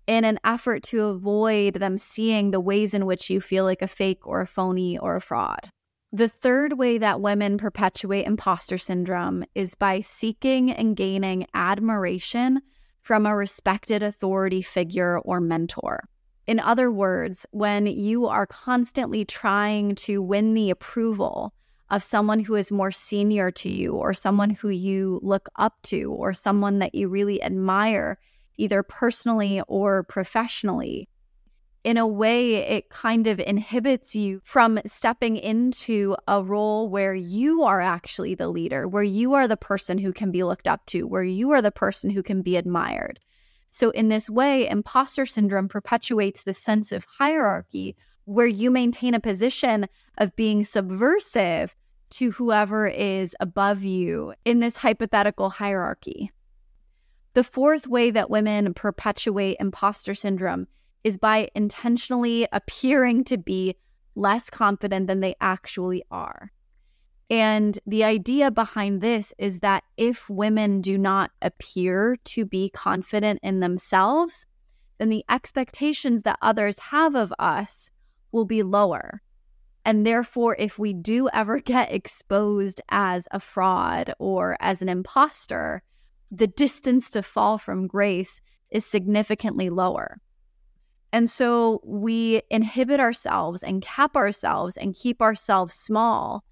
in 0.07 0.25
an 0.25 0.39
effort 0.43 0.83
to 0.83 1.05
avoid 1.05 1.75
them 1.75 1.97
seeing 1.97 2.51
the 2.51 2.59
ways 2.59 2.93
in 2.93 3.05
which 3.05 3.29
you 3.29 3.39
feel 3.39 3.63
like 3.63 3.81
a 3.81 3.87
fake 3.87 4.27
or 4.27 4.41
a 4.41 4.47
phony 4.47 4.97
or 4.97 5.15
a 5.15 5.21
fraud. 5.21 5.69
The 6.11 6.29
third 6.29 6.73
way 6.77 6.99
that 6.99 7.21
women 7.21 7.57
perpetuate 7.57 8.27
imposter 8.27 8.77
syndrome 8.77 9.45
is 9.55 9.73
by 9.73 10.01
seeking 10.01 10.71
and 10.71 10.95
gaining 10.95 11.47
admiration 11.55 12.61
from 13.01 13.25
a 13.25 13.35
respected 13.35 14.03
authority 14.03 14.61
figure 14.61 15.17
or 15.19 15.39
mentor. 15.39 16.03
In 16.45 16.59
other 16.59 16.91
words, 16.91 17.45
when 17.51 17.85
you 17.87 18.27
are 18.27 18.45
constantly 18.45 19.23
trying 19.23 19.95
to 19.95 20.21
win 20.21 20.53
the 20.53 20.69
approval 20.69 21.53
of 21.89 22.03
someone 22.03 22.39
who 22.39 22.55
is 22.55 22.71
more 22.71 22.91
senior 22.91 23.51
to 23.51 23.69
you 23.69 23.93
or 23.93 24.13
someone 24.13 24.49
who 24.49 24.69
you 24.69 25.19
look 25.23 25.47
up 25.57 25.81
to 25.83 26.11
or 26.11 26.33
someone 26.33 26.79
that 26.79 26.95
you 26.95 27.07
really 27.07 27.41
admire, 27.41 28.19
either 28.57 28.83
personally 28.83 29.61
or 29.67 30.03
professionally. 30.03 31.07
In 31.83 31.97
a 31.97 32.07
way, 32.07 32.55
it 32.55 32.89
kind 32.89 33.27
of 33.27 33.39
inhibits 33.39 34.15
you 34.15 34.41
from 34.43 34.79
stepping 34.85 35.35
into 35.35 36.15
a 36.27 36.41
role 36.41 36.89
where 36.89 37.13
you 37.13 37.63
are 37.63 37.81
actually 37.81 38.35
the 38.35 38.47
leader, 38.47 38.87
where 38.87 39.03
you 39.03 39.33
are 39.33 39.47
the 39.47 39.57
person 39.57 39.97
who 39.97 40.13
can 40.13 40.31
be 40.31 40.43
looked 40.43 40.67
up 40.67 40.85
to, 40.87 41.03
where 41.03 41.23
you 41.23 41.51
are 41.51 41.61
the 41.61 41.71
person 41.71 42.09
who 42.09 42.23
can 42.23 42.41
be 42.41 42.55
admired. 42.55 43.19
So, 43.75 43.89
in 43.89 44.09
this 44.09 44.29
way, 44.29 44.69
imposter 44.69 45.25
syndrome 45.25 45.67
perpetuates 45.67 46.43
the 46.43 46.53
sense 46.53 46.91
of 46.91 47.07
hierarchy 47.17 47.95
where 48.25 48.45
you 48.45 48.69
maintain 48.69 49.15
a 49.15 49.19
position 49.19 49.87
of 50.19 50.35
being 50.35 50.63
subversive 50.63 51.73
to 52.11 52.29
whoever 52.33 52.85
is 52.85 53.35
above 53.39 53.81
you 53.81 54.35
in 54.45 54.59
this 54.59 54.77
hypothetical 54.77 55.49
hierarchy. 55.49 56.31
The 57.33 57.43
fourth 57.43 57.87
way 57.87 58.11
that 58.11 58.29
women 58.29 58.75
perpetuate 58.75 59.57
imposter 59.59 60.13
syndrome 60.13 60.67
is 61.03 61.17
by 61.17 61.49
intentionally 61.55 62.47
appearing 62.51 63.23
to 63.23 63.39
be 63.39 63.75
less 64.13 64.51
confident 64.51 65.07
than 65.07 65.21
they 65.21 65.33
actually 65.41 66.03
are. 66.11 66.51
And 67.33 67.79
the 67.87 68.03
idea 68.03 68.51
behind 68.51 69.01
this 69.01 69.33
is 69.39 69.61
that 69.61 69.83
if 69.97 70.29
women 70.29 70.81
do 70.81 70.99
not 70.99 71.31
appear 71.41 72.15
to 72.25 72.45
be 72.45 72.69
confident 72.69 73.39
in 73.41 73.59
themselves, 73.59 74.45
then 74.99 75.09
the 75.09 75.25
expectations 75.31 76.21
that 76.21 76.37
others 76.43 76.77
have 76.77 77.15
of 77.15 77.33
us 77.39 77.89
will 78.31 78.45
be 78.45 78.61
lower. 78.61 79.23
And 79.83 80.05
therefore, 80.05 80.55
if 80.59 80.77
we 80.77 80.93
do 80.93 81.27
ever 81.29 81.57
get 81.73 81.91
exposed 81.91 82.81
as 82.89 83.27
a 83.31 83.39
fraud 83.39 84.13
or 84.19 84.55
as 84.59 84.83
an 84.83 84.89
imposter, 84.89 85.81
the 86.29 86.45
distance 86.45 87.09
to 87.09 87.23
fall 87.23 87.57
from 87.57 87.87
grace 87.87 88.41
is 88.69 88.85
significantly 88.85 89.71
lower. 89.71 90.21
And 91.11 91.27
so 91.27 91.81
we 91.83 92.43
inhibit 92.51 92.99
ourselves 92.99 93.63
and 93.63 93.81
cap 93.81 94.15
ourselves 94.15 94.77
and 94.77 94.93
keep 94.93 95.19
ourselves 95.19 95.73
small 95.73 96.43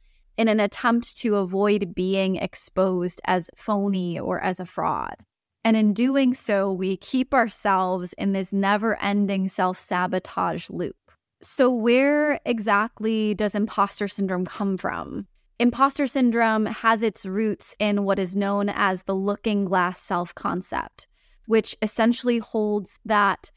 in 0.42 0.48
an 0.48 0.60
attempt 0.60 1.16
to 1.18 1.36
avoid 1.36 1.94
being 1.94 2.38
exposed 2.38 3.22
as 3.26 3.52
phony 3.56 4.20
or 4.20 4.42
as 4.42 4.60
a 4.60 4.66
fraud. 4.66 5.16
And 5.64 5.78
in 5.78 5.94
doing 5.94 6.34
so, 6.34 6.74
we 6.74 6.98
keep 6.98 7.32
ourselves 7.32 8.14
in 8.14 8.32
this 8.34 8.52
never 8.52 9.00
ending 9.00 9.48
self 9.48 9.78
sabotage 9.78 10.68
loop. 10.72 10.96
So, 11.44 11.70
where 11.70 12.40
exactly 12.44 13.36
does 13.36 13.54
imposter 13.54 14.08
syndrome 14.08 14.46
come 14.46 14.78
from? 14.78 15.28
Imposter 15.60 16.08
syndrome 16.08 16.66
has 16.66 17.04
its 17.04 17.24
roots 17.24 17.76
in 17.78 18.04
what 18.04 18.18
is 18.18 18.36
known 18.36 18.70
as 18.70 19.04
the 19.04 19.14
looking 19.14 19.66
glass 19.66 20.02
self 20.02 20.34
concept, 20.34 21.06
which 21.46 21.78
essentially 21.84 22.40
holds 22.40 22.98
that 23.06 23.52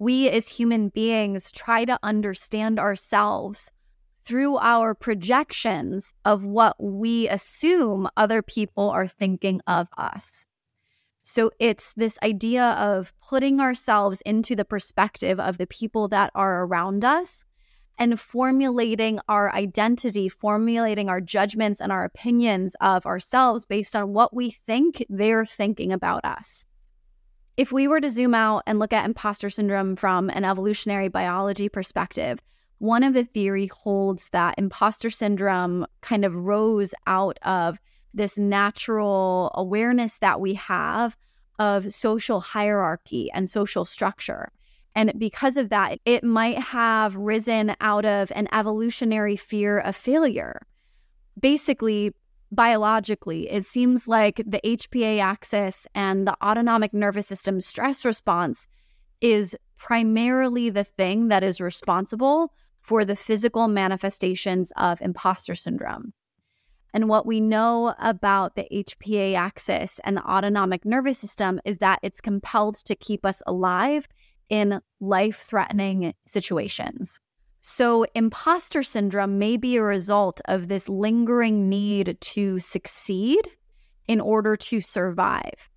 we 0.00 0.28
as 0.28 0.48
human 0.48 0.88
beings 0.88 1.52
try 1.52 1.84
to 1.84 1.96
understand 2.02 2.80
ourselves 2.80 3.70
through 4.24 4.56
our 4.58 4.94
projections 4.94 6.12
of 6.24 6.44
what 6.44 6.76
we 6.82 7.28
assume 7.28 8.08
other 8.16 8.40
people 8.42 8.90
are 8.90 9.06
thinking 9.06 9.60
of 9.66 9.88
us. 9.98 10.46
So 11.22 11.50
it's 11.58 11.92
this 11.94 12.18
idea 12.22 12.62
of 12.62 13.12
putting 13.20 13.60
ourselves 13.60 14.20
into 14.22 14.56
the 14.56 14.64
perspective 14.64 15.38
of 15.38 15.58
the 15.58 15.66
people 15.66 16.08
that 16.08 16.30
are 16.34 16.64
around 16.64 17.04
us 17.04 17.44
and 17.98 18.18
formulating 18.18 19.20
our 19.28 19.54
identity, 19.54 20.28
formulating 20.28 21.08
our 21.08 21.20
judgments 21.20 21.80
and 21.80 21.92
our 21.92 22.04
opinions 22.04 22.74
of 22.80 23.06
ourselves 23.06 23.64
based 23.64 23.94
on 23.94 24.12
what 24.12 24.34
we 24.34 24.50
think 24.50 25.04
they're 25.08 25.46
thinking 25.46 25.92
about 25.92 26.24
us. 26.24 26.66
If 27.56 27.70
we 27.70 27.86
were 27.86 28.00
to 28.00 28.10
zoom 28.10 28.34
out 28.34 28.64
and 28.66 28.78
look 28.78 28.92
at 28.92 29.04
imposter 29.04 29.48
syndrome 29.48 29.96
from 29.96 30.28
an 30.28 30.44
evolutionary 30.44 31.08
biology 31.08 31.68
perspective, 31.68 32.40
one 32.78 33.02
of 33.02 33.14
the 33.14 33.24
theory 33.24 33.66
holds 33.66 34.28
that 34.30 34.54
imposter 34.58 35.10
syndrome 35.10 35.86
kind 36.00 36.24
of 36.24 36.34
rose 36.34 36.94
out 37.06 37.38
of 37.42 37.78
this 38.12 38.38
natural 38.38 39.50
awareness 39.54 40.18
that 40.18 40.40
we 40.40 40.54
have 40.54 41.16
of 41.58 41.92
social 41.92 42.40
hierarchy 42.40 43.30
and 43.32 43.48
social 43.48 43.84
structure. 43.84 44.50
And 44.94 45.12
because 45.18 45.56
of 45.56 45.70
that, 45.70 45.98
it 46.04 46.22
might 46.22 46.58
have 46.58 47.16
risen 47.16 47.74
out 47.80 48.04
of 48.04 48.30
an 48.34 48.48
evolutionary 48.52 49.36
fear 49.36 49.80
of 49.80 49.96
failure. 49.96 50.66
Basically, 51.38 52.12
biologically, 52.52 53.50
it 53.50 53.64
seems 53.64 54.06
like 54.06 54.36
the 54.36 54.60
HPA 54.64 55.20
axis 55.20 55.86
and 55.94 56.26
the 56.26 56.36
autonomic 56.44 56.94
nervous 56.94 57.26
system 57.26 57.60
stress 57.60 58.04
response 58.04 58.68
is 59.20 59.56
primarily 59.76 60.70
the 60.70 60.84
thing 60.84 61.28
that 61.28 61.42
is 61.42 61.60
responsible 61.60 62.52
for 62.84 63.04
the 63.04 63.16
physical 63.16 63.66
manifestations 63.66 64.70
of 64.76 65.00
imposter 65.00 65.54
syndrome. 65.54 66.12
And 66.92 67.08
what 67.08 67.26
we 67.26 67.40
know 67.40 67.94
about 67.98 68.54
the 68.54 68.68
HPA 68.70 69.34
axis 69.34 69.98
and 70.04 70.18
the 70.18 70.30
autonomic 70.30 70.84
nervous 70.84 71.18
system 71.18 71.60
is 71.64 71.78
that 71.78 71.98
it's 72.02 72.20
compelled 72.20 72.76
to 72.84 72.94
keep 72.94 73.24
us 73.24 73.42
alive 73.46 74.06
in 74.50 74.80
life 75.00 75.44
threatening 75.48 76.14
situations. 76.26 77.18
So, 77.62 78.04
imposter 78.14 78.82
syndrome 78.82 79.38
may 79.38 79.56
be 79.56 79.76
a 79.76 79.82
result 79.82 80.42
of 80.44 80.68
this 80.68 80.86
lingering 80.86 81.70
need 81.70 82.18
to 82.20 82.60
succeed 82.60 83.48
in 84.06 84.20
order 84.20 84.54
to 84.54 84.82
survive 84.82 85.70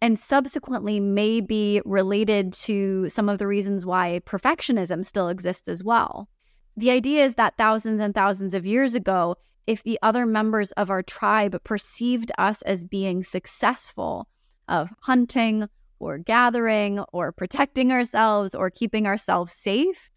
and 0.00 0.18
subsequently 0.18 1.00
may 1.00 1.40
be 1.40 1.80
related 1.84 2.52
to 2.52 3.08
some 3.08 3.28
of 3.28 3.38
the 3.38 3.46
reasons 3.46 3.86
why 3.86 4.20
perfectionism 4.26 5.04
still 5.04 5.28
exists 5.28 5.68
as 5.68 5.82
well. 5.82 6.28
The 6.76 6.90
idea 6.90 7.24
is 7.24 7.36
that 7.36 7.56
thousands 7.56 8.00
and 8.00 8.14
thousands 8.14 8.52
of 8.52 8.66
years 8.66 8.94
ago, 8.94 9.36
if 9.66 9.82
the 9.82 9.98
other 10.02 10.26
members 10.26 10.72
of 10.72 10.90
our 10.90 11.02
tribe 11.02 11.62
perceived 11.64 12.30
us 12.38 12.62
as 12.62 12.84
being 12.84 13.22
successful 13.22 14.28
of 14.68 14.90
hunting 15.00 15.68
or 15.98 16.18
gathering 16.18 17.00
or 17.12 17.32
protecting 17.32 17.90
ourselves 17.90 18.54
or 18.54 18.70
keeping 18.70 19.06
ourselves 19.06 19.52
safe, 19.52 20.10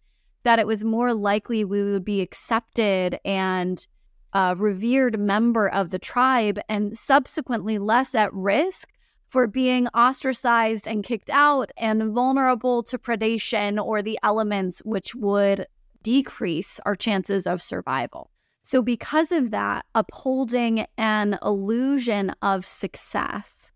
that 0.43 0.59
it 0.59 0.67
was 0.67 0.83
more 0.83 1.13
likely 1.13 1.63
we 1.63 1.83
would 1.83 2.05
be 2.05 2.21
accepted 2.21 3.17
and 3.23 3.87
a 4.33 4.55
revered 4.55 5.19
member 5.19 5.69
of 5.69 5.89
the 5.89 5.99
tribe 5.99 6.59
and 6.69 6.97
subsequently 6.97 7.79
less 7.79 8.13
at 8.13 8.33
risk 8.33 8.89
for 9.29 9.47
being 9.47 9.87
ostracized 9.89 10.87
and 10.87 11.03
kicked 11.03 11.29
out 11.29 11.71
and 11.77 12.11
vulnerable 12.11 12.81
to 12.83 12.97
predation 12.97 13.81
or 13.83 14.01
the 14.01 14.19
elements 14.23 14.79
which 14.79 15.13
would 15.15 15.67
decrease 16.01 16.79
our 16.85 16.95
chances 16.95 17.45
of 17.45 17.61
survival. 17.61 18.31
So, 18.63 18.81
because 18.81 19.31
of 19.31 19.51
that, 19.51 19.85
upholding 19.95 20.85
an 20.97 21.37
illusion 21.43 22.33
of 22.41 22.65
success 22.65 23.71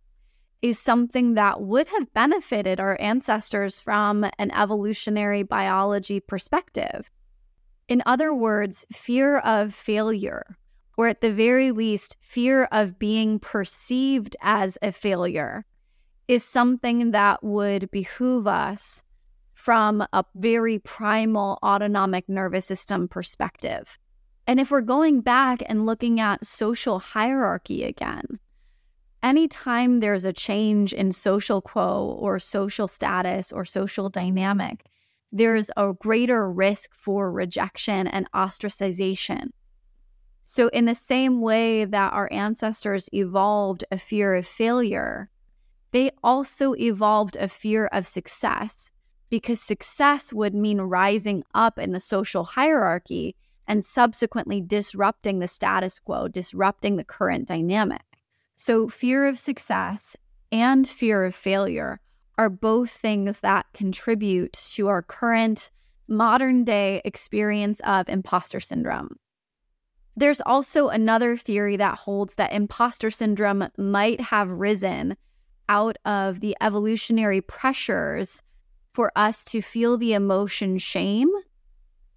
is 0.62 0.80
something 0.80 1.36
that 1.36 1.62
would 1.62 1.88
have 1.88 2.14
benefited 2.14 2.80
our 2.80 2.98
ancestors 3.00 3.80
from 3.80 4.26
an 4.40 4.52
evolutionary 4.52 5.44
biology 5.44 6.20
perspective. 6.20 7.12
In 7.88 8.02
other 8.06 8.34
words, 8.34 8.86
fear 8.92 9.40
of 9.40 9.74
failure 9.74 10.58
or 10.98 11.08
at 11.08 11.22
the 11.22 11.34
very 11.34 11.72
least, 11.72 12.18
fear 12.20 12.66
of 12.66 13.00
being 13.00 13.40
perceived 13.40 14.36
as 14.42 14.78
a 14.82 14.92
failure 14.92 15.66
is 16.28 16.44
something 16.44 17.12
that 17.12 17.44
would 17.44 17.90
behoove 17.92 18.48
us 18.48 19.04
from 19.54 20.06
a 20.14 20.24
very 20.36 20.80
primal 20.80 21.60
autonomic 21.64 22.28
nervous 22.28 22.66
system 22.66 23.08
perspective. 23.08 23.98
And 24.46 24.60
if 24.60 24.72
we're 24.72 24.82
going 24.82 25.22
back 25.22 25.64
and 25.68 25.86
looking 25.86 26.20
at 26.20 26.46
social 26.46 27.00
hierarchy 27.00 27.84
again, 27.84 28.40
anytime 29.22 30.00
there's 30.00 30.26
a 30.26 30.34
change 30.34 30.94
in 30.94 31.12
social 31.12 31.62
quo 31.62 32.18
or 32.20 32.40
social 32.40 32.88
status 32.88 33.52
or 33.52 33.64
social 33.64 34.10
dynamic, 34.10 34.86
there's 35.32 35.72
a 35.78 35.94
greater 35.94 36.52
risk 36.52 36.94
for 36.94 37.32
rejection 37.32 38.08
and 38.08 38.30
ostracization. 38.34 39.50
So, 40.54 40.68
in 40.68 40.86
the 40.86 40.94
same 40.94 41.42
way 41.42 41.84
that 41.84 42.14
our 42.14 42.30
ancestors 42.32 43.10
evolved 43.12 43.86
a 43.92 43.98
fear 43.98 44.36
of 44.36 44.46
failure, 44.46 45.32
they 45.90 46.12
also 46.24 46.76
evolved 46.76 47.36
a 47.38 47.48
fear 47.48 47.88
of 47.88 48.06
success 48.06 48.92
because 49.32 49.60
success 49.60 50.32
would 50.32 50.54
mean 50.54 50.80
rising 50.80 51.44
up 51.56 51.80
in 51.80 51.92
the 51.92 52.00
social 52.00 52.44
hierarchy 52.44 53.36
and 53.68 53.84
subsequently 53.84 54.62
disrupting 54.62 55.40
the 55.40 55.48
status 55.48 56.00
quo, 56.00 56.28
disrupting 56.28 56.98
the 56.98 57.04
current 57.04 57.48
dynamic. 57.48 58.04
So, 58.56 58.88
fear 58.90 59.26
of 59.26 59.40
success 59.40 60.16
and 60.52 60.88
fear 60.88 61.24
of 61.24 61.34
failure 61.34 62.00
are 62.38 62.52
both 62.52 62.92
things 62.92 63.40
that 63.40 63.66
contribute 63.74 64.54
to 64.76 64.88
our 64.88 65.02
current 65.02 65.72
modern 66.08 66.64
day 66.64 67.02
experience 67.04 67.80
of 67.80 68.08
imposter 68.08 68.60
syndrome. 68.60 69.18
There's 70.16 70.42
also 70.42 70.90
another 70.90 71.38
theory 71.38 71.78
that 71.78 71.98
holds 71.98 72.36
that 72.36 72.54
imposter 72.54 73.10
syndrome 73.10 73.68
might 73.78 74.22
have 74.22 74.50
risen 74.50 75.18
out 75.70 75.98
of 76.06 76.40
the 76.40 76.56
evolutionary 76.62 77.42
pressures 77.42 78.44
for 78.94 79.12
us 79.16 79.44
to 79.46 79.62
feel 79.62 79.98
the 79.98 80.14
emotion 80.14 80.78
shame 80.78 81.30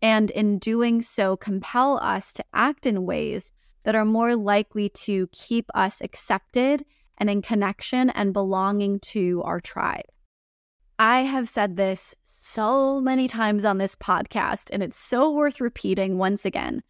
and 0.03 0.31
in 0.33 0.59
doing 0.59 1.01
so 1.01 1.37
compel 1.37 1.99
us 2.03 2.33
to 2.35 2.45
act 2.53 2.85
in 2.87 3.07
ways 3.07 3.51
that 3.85 3.95
are 3.95 4.05
more 4.05 4.37
likely 4.37 4.89
to 4.91 5.27
keep 5.33 5.71
us 5.75 6.03
accepted 6.03 6.85
and 7.19 7.31
in 7.31 7.41
connection 7.41 8.11
and 8.11 8.35
belonging 8.35 9.01
to 9.01 9.43
our 9.45 9.61
tribe. 9.61 10.05
I 10.99 11.21
have 11.21 11.49
said 11.49 11.77
this 11.77 12.15
so 12.25 13.01
many 13.01 13.29
times 13.29 13.65
on 13.65 13.79
this 13.79 13.97
podcast, 13.97 14.71
and 14.73 14.83
it's 14.83 14.99
so 14.99 15.31
worth 15.31 15.61
repeating 15.61 16.19
once 16.19 16.45
again. 16.45 16.83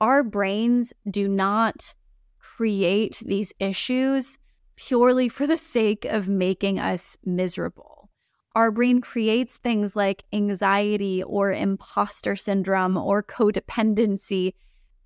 Our 0.00 0.22
brains 0.22 0.92
do 1.10 1.26
not 1.26 1.94
create 2.38 3.22
these 3.24 3.52
issues 3.58 4.36
purely 4.76 5.30
for 5.30 5.46
the 5.46 5.56
sake 5.56 6.04
of 6.04 6.28
making 6.28 6.78
us 6.78 7.16
miserable. 7.24 8.10
Our 8.54 8.70
brain 8.70 9.00
creates 9.00 9.56
things 9.56 9.96
like 9.96 10.24
anxiety 10.34 11.22
or 11.22 11.52
imposter 11.52 12.36
syndrome 12.36 12.98
or 12.98 13.22
codependency 13.22 14.52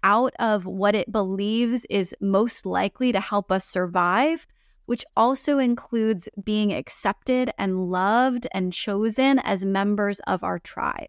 out 0.02 0.34
of 0.40 0.66
what 0.66 0.96
it 0.96 1.12
believes 1.12 1.84
is 1.88 2.14
most 2.20 2.66
likely 2.66 3.12
to 3.12 3.20
help 3.20 3.52
us 3.52 3.64
survive, 3.64 4.46
which 4.86 5.04
also 5.16 5.58
includes 5.58 6.28
being 6.42 6.72
accepted 6.72 7.52
and 7.58 7.90
loved 7.90 8.48
and 8.52 8.72
chosen 8.72 9.38
as 9.40 9.64
members 9.64 10.20
of 10.26 10.42
our 10.42 10.58
tribe. 10.58 11.08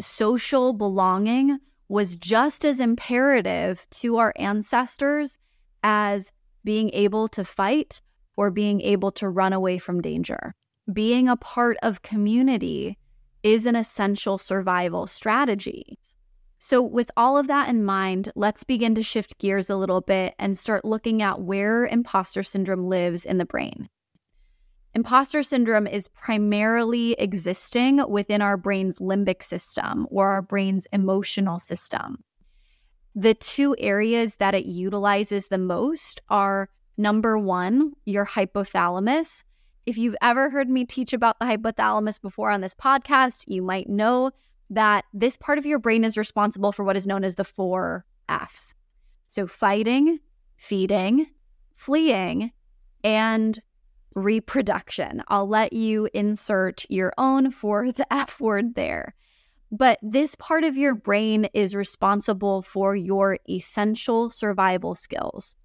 Social 0.00 0.72
belonging 0.74 1.58
was 1.92 2.16
just 2.16 2.64
as 2.64 2.80
imperative 2.80 3.86
to 3.90 4.16
our 4.16 4.32
ancestors 4.36 5.36
as 5.82 6.32
being 6.64 6.88
able 6.94 7.28
to 7.28 7.44
fight 7.44 8.00
or 8.34 8.50
being 8.50 8.80
able 8.80 9.12
to 9.12 9.28
run 9.28 9.52
away 9.52 9.76
from 9.76 10.00
danger. 10.00 10.54
Being 10.90 11.28
a 11.28 11.36
part 11.36 11.76
of 11.82 12.00
community 12.00 12.96
is 13.42 13.66
an 13.66 13.76
essential 13.76 14.38
survival 14.38 15.06
strategy. 15.06 15.98
So, 16.58 16.80
with 16.80 17.10
all 17.14 17.36
of 17.36 17.48
that 17.48 17.68
in 17.68 17.84
mind, 17.84 18.32
let's 18.34 18.64
begin 18.64 18.94
to 18.94 19.02
shift 19.02 19.36
gears 19.36 19.68
a 19.68 19.76
little 19.76 20.00
bit 20.00 20.34
and 20.38 20.56
start 20.56 20.86
looking 20.86 21.20
at 21.20 21.42
where 21.42 21.84
imposter 21.84 22.42
syndrome 22.42 22.88
lives 22.88 23.26
in 23.26 23.36
the 23.36 23.44
brain. 23.44 23.90
Imposter 24.94 25.42
syndrome 25.42 25.86
is 25.86 26.08
primarily 26.08 27.12
existing 27.12 28.02
within 28.10 28.42
our 28.42 28.58
brain's 28.58 28.98
limbic 28.98 29.42
system 29.42 30.06
or 30.10 30.28
our 30.28 30.42
brain's 30.42 30.86
emotional 30.92 31.58
system. 31.58 32.22
The 33.14 33.34
two 33.34 33.74
areas 33.78 34.36
that 34.36 34.54
it 34.54 34.66
utilizes 34.66 35.48
the 35.48 35.58
most 35.58 36.20
are 36.28 36.68
number 36.98 37.38
one, 37.38 37.92
your 38.04 38.26
hypothalamus. 38.26 39.44
If 39.86 39.96
you've 39.96 40.16
ever 40.20 40.50
heard 40.50 40.68
me 40.68 40.84
teach 40.84 41.14
about 41.14 41.38
the 41.38 41.46
hypothalamus 41.46 42.20
before 42.20 42.50
on 42.50 42.60
this 42.60 42.74
podcast, 42.74 43.44
you 43.48 43.62
might 43.62 43.88
know 43.88 44.30
that 44.68 45.06
this 45.12 45.36
part 45.36 45.58
of 45.58 45.66
your 45.66 45.78
brain 45.78 46.04
is 46.04 46.18
responsible 46.18 46.72
for 46.72 46.84
what 46.84 46.96
is 46.96 47.06
known 47.06 47.24
as 47.24 47.36
the 47.36 47.44
four 47.44 48.04
F's. 48.28 48.74
So, 49.26 49.46
fighting, 49.46 50.18
feeding, 50.56 51.26
fleeing, 51.76 52.52
and 53.02 53.58
reproduction. 54.14 55.22
I'll 55.28 55.48
let 55.48 55.72
you 55.72 56.08
insert 56.14 56.84
your 56.88 57.12
own 57.18 57.50
fourth 57.50 58.00
F 58.10 58.40
word 58.40 58.74
there. 58.74 59.14
But 59.70 59.98
this 60.02 60.34
part 60.34 60.64
of 60.64 60.76
your 60.76 60.94
brain 60.94 61.48
is 61.54 61.74
responsible 61.74 62.60
for 62.60 62.94
your 62.94 63.38
essential 63.48 64.28
survival 64.28 64.94
skills, 64.94 65.56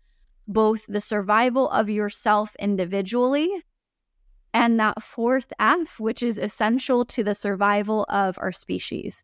both 0.48 0.86
the 0.88 1.02
survival 1.02 1.70
of 1.70 1.90
yourself 1.90 2.56
individually 2.58 3.50
and 4.54 4.80
that 4.80 5.04
fourth 5.04 5.52
F, 5.60 6.00
which 6.00 6.24
is 6.24 6.38
essential 6.38 7.06
to 7.06 7.24
the 7.24 7.36
survival 7.36 8.06
of 8.10 8.38
our 8.40 8.52
species. 8.52 9.24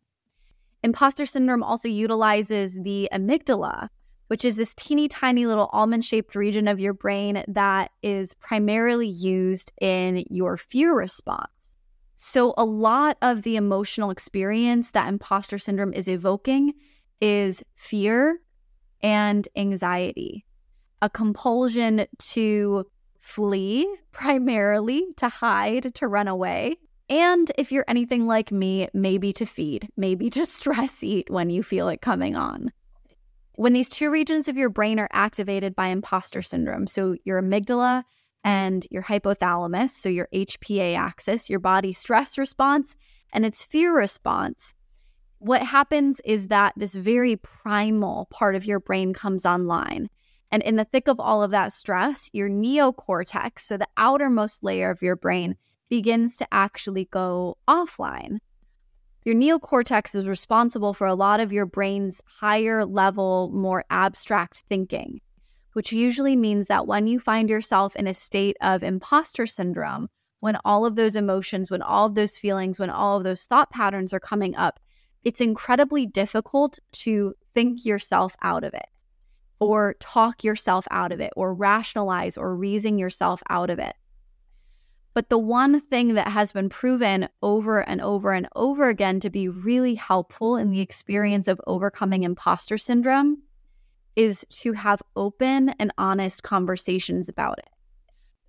Imposter 0.82 1.24
syndrome 1.24 1.62
also 1.62 1.88
utilizes 1.88 2.78
the 2.82 3.08
amygdala, 3.10 3.88
which 4.28 4.44
is 4.44 4.56
this 4.56 4.74
teeny 4.74 5.08
tiny 5.08 5.46
little 5.46 5.68
almond 5.72 6.04
shaped 6.04 6.34
region 6.34 6.68
of 6.68 6.80
your 6.80 6.94
brain 6.94 7.44
that 7.48 7.90
is 8.02 8.34
primarily 8.34 9.08
used 9.08 9.72
in 9.80 10.24
your 10.30 10.56
fear 10.56 10.94
response. 10.94 11.76
So, 12.16 12.54
a 12.56 12.64
lot 12.64 13.18
of 13.20 13.42
the 13.42 13.56
emotional 13.56 14.10
experience 14.10 14.92
that 14.92 15.08
imposter 15.08 15.58
syndrome 15.58 15.92
is 15.92 16.08
evoking 16.08 16.72
is 17.20 17.62
fear 17.74 18.40
and 19.02 19.46
anxiety, 19.56 20.46
a 21.02 21.10
compulsion 21.10 22.06
to 22.18 22.86
flee 23.20 23.94
primarily 24.12 25.06
to 25.16 25.28
hide, 25.28 25.94
to 25.96 26.08
run 26.08 26.28
away. 26.28 26.76
And 27.10 27.52
if 27.58 27.70
you're 27.70 27.84
anything 27.86 28.26
like 28.26 28.50
me, 28.50 28.88
maybe 28.94 29.34
to 29.34 29.44
feed, 29.44 29.88
maybe 29.96 30.30
to 30.30 30.46
stress 30.46 31.04
eat 31.04 31.28
when 31.28 31.50
you 31.50 31.62
feel 31.62 31.88
it 31.88 32.00
coming 32.00 32.36
on. 32.36 32.72
When 33.56 33.72
these 33.72 33.88
two 33.88 34.10
regions 34.10 34.48
of 34.48 34.56
your 34.56 34.68
brain 34.68 34.98
are 34.98 35.08
activated 35.12 35.76
by 35.76 35.88
imposter 35.88 36.42
syndrome, 36.42 36.86
so 36.86 37.16
your 37.24 37.40
amygdala 37.40 38.02
and 38.42 38.86
your 38.90 39.02
hypothalamus, 39.02 39.90
so 39.90 40.08
your 40.08 40.28
HPA 40.34 40.96
axis, 40.98 41.48
your 41.48 41.60
body 41.60 41.92
stress 41.92 42.36
response, 42.36 42.96
and 43.32 43.44
its 43.44 43.62
fear 43.62 43.96
response, 43.96 44.74
what 45.38 45.62
happens 45.62 46.20
is 46.24 46.48
that 46.48 46.72
this 46.76 46.94
very 46.94 47.36
primal 47.36 48.26
part 48.30 48.54
of 48.54 48.64
your 48.64 48.80
brain 48.80 49.12
comes 49.12 49.44
online. 49.46 50.08
And 50.50 50.62
in 50.62 50.76
the 50.76 50.84
thick 50.84 51.06
of 51.06 51.20
all 51.20 51.42
of 51.42 51.50
that 51.50 51.72
stress, 51.72 52.30
your 52.32 52.48
neocortex, 52.48 53.60
so 53.60 53.76
the 53.76 53.88
outermost 53.96 54.64
layer 54.64 54.90
of 54.90 55.02
your 55.02 55.16
brain, 55.16 55.56
begins 55.90 56.36
to 56.38 56.46
actually 56.50 57.04
go 57.06 57.58
offline. 57.68 58.38
Your 59.24 59.34
neocortex 59.34 60.14
is 60.14 60.28
responsible 60.28 60.92
for 60.92 61.06
a 61.06 61.14
lot 61.14 61.40
of 61.40 61.50
your 61.50 61.64
brain's 61.64 62.20
higher 62.26 62.84
level, 62.84 63.50
more 63.54 63.84
abstract 63.88 64.64
thinking, 64.68 65.22
which 65.72 65.92
usually 65.92 66.36
means 66.36 66.66
that 66.66 66.86
when 66.86 67.06
you 67.06 67.18
find 67.18 67.48
yourself 67.48 67.96
in 67.96 68.06
a 68.06 68.12
state 68.12 68.56
of 68.60 68.82
imposter 68.82 69.46
syndrome, 69.46 70.08
when 70.40 70.58
all 70.66 70.84
of 70.84 70.96
those 70.96 71.16
emotions, 71.16 71.70
when 71.70 71.80
all 71.80 72.04
of 72.04 72.14
those 72.14 72.36
feelings, 72.36 72.78
when 72.78 72.90
all 72.90 73.16
of 73.16 73.24
those 73.24 73.46
thought 73.46 73.70
patterns 73.70 74.12
are 74.12 74.20
coming 74.20 74.54
up, 74.56 74.78
it's 75.24 75.40
incredibly 75.40 76.04
difficult 76.04 76.78
to 76.92 77.32
think 77.54 77.86
yourself 77.86 78.36
out 78.42 78.62
of 78.62 78.74
it 78.74 78.84
or 79.58 79.94
talk 80.00 80.44
yourself 80.44 80.86
out 80.90 81.12
of 81.12 81.20
it 81.20 81.32
or 81.34 81.54
rationalize 81.54 82.36
or 82.36 82.54
reason 82.54 82.98
yourself 82.98 83.42
out 83.48 83.70
of 83.70 83.78
it. 83.78 83.94
But 85.14 85.28
the 85.28 85.38
one 85.38 85.80
thing 85.80 86.14
that 86.14 86.26
has 86.26 86.50
been 86.50 86.68
proven 86.68 87.28
over 87.40 87.80
and 87.80 88.00
over 88.00 88.32
and 88.32 88.48
over 88.56 88.88
again 88.88 89.20
to 89.20 89.30
be 89.30 89.48
really 89.48 89.94
helpful 89.94 90.56
in 90.56 90.70
the 90.70 90.80
experience 90.80 91.46
of 91.46 91.60
overcoming 91.68 92.24
imposter 92.24 92.76
syndrome 92.76 93.42
is 94.16 94.44
to 94.50 94.72
have 94.72 95.02
open 95.14 95.70
and 95.78 95.92
honest 95.98 96.42
conversations 96.42 97.28
about 97.28 97.58
it. 97.58 97.68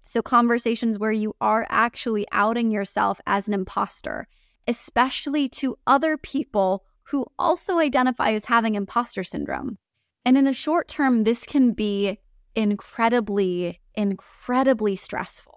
So, 0.08 0.24
conversations 0.24 0.98
where 1.00 1.12
you 1.12 1.36
are 1.40 1.68
actually 1.70 2.26
outing 2.32 2.72
yourself 2.72 3.20
as 3.28 3.48
an 3.48 3.54
imposter, 3.54 4.28
especially 4.68 5.50
to 5.50 5.78
other 5.86 6.18
people 6.18 6.84
who 7.04 7.28
also 7.38 7.78
identify 7.78 8.32
as 8.32 8.46
having 8.46 8.74
imposter 8.74 9.24
syndrome. 9.24 9.78
And 10.26 10.36
in 10.36 10.46
the 10.46 10.54
short 10.54 10.88
term, 10.88 11.24
this 11.24 11.46
can 11.46 11.74
be 11.74 12.20
incredibly, 12.56 13.80
incredibly 13.96 14.96
stressful 14.96 15.55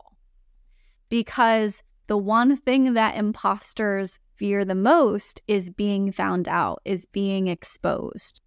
because 1.09 1.83
the 2.07 2.18
one 2.18 2.57
thing 2.57 2.94
that 2.94 3.16
imposters 3.16 4.18
fear 4.37 4.64
the 4.64 4.75
most 4.75 5.42
is 5.47 5.71
being 5.71 6.12
found 6.12 6.49
out, 6.49 6.81
is 6.85 7.07
being 7.07 7.49
exposed. 7.49 8.40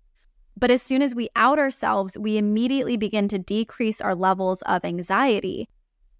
But 0.58 0.71
as 0.71 0.82
soon 0.82 1.02
as 1.02 1.15
we 1.15 1.30
out 1.36 1.60
ourselves, 1.60 2.17
we 2.17 2.38
immediately 2.38 2.97
begin 2.97 3.28
to 3.30 3.39
decrease 3.39 4.02
our 4.02 4.15
levels 4.15 4.62
of 4.63 4.86
anxiety. 4.86 5.69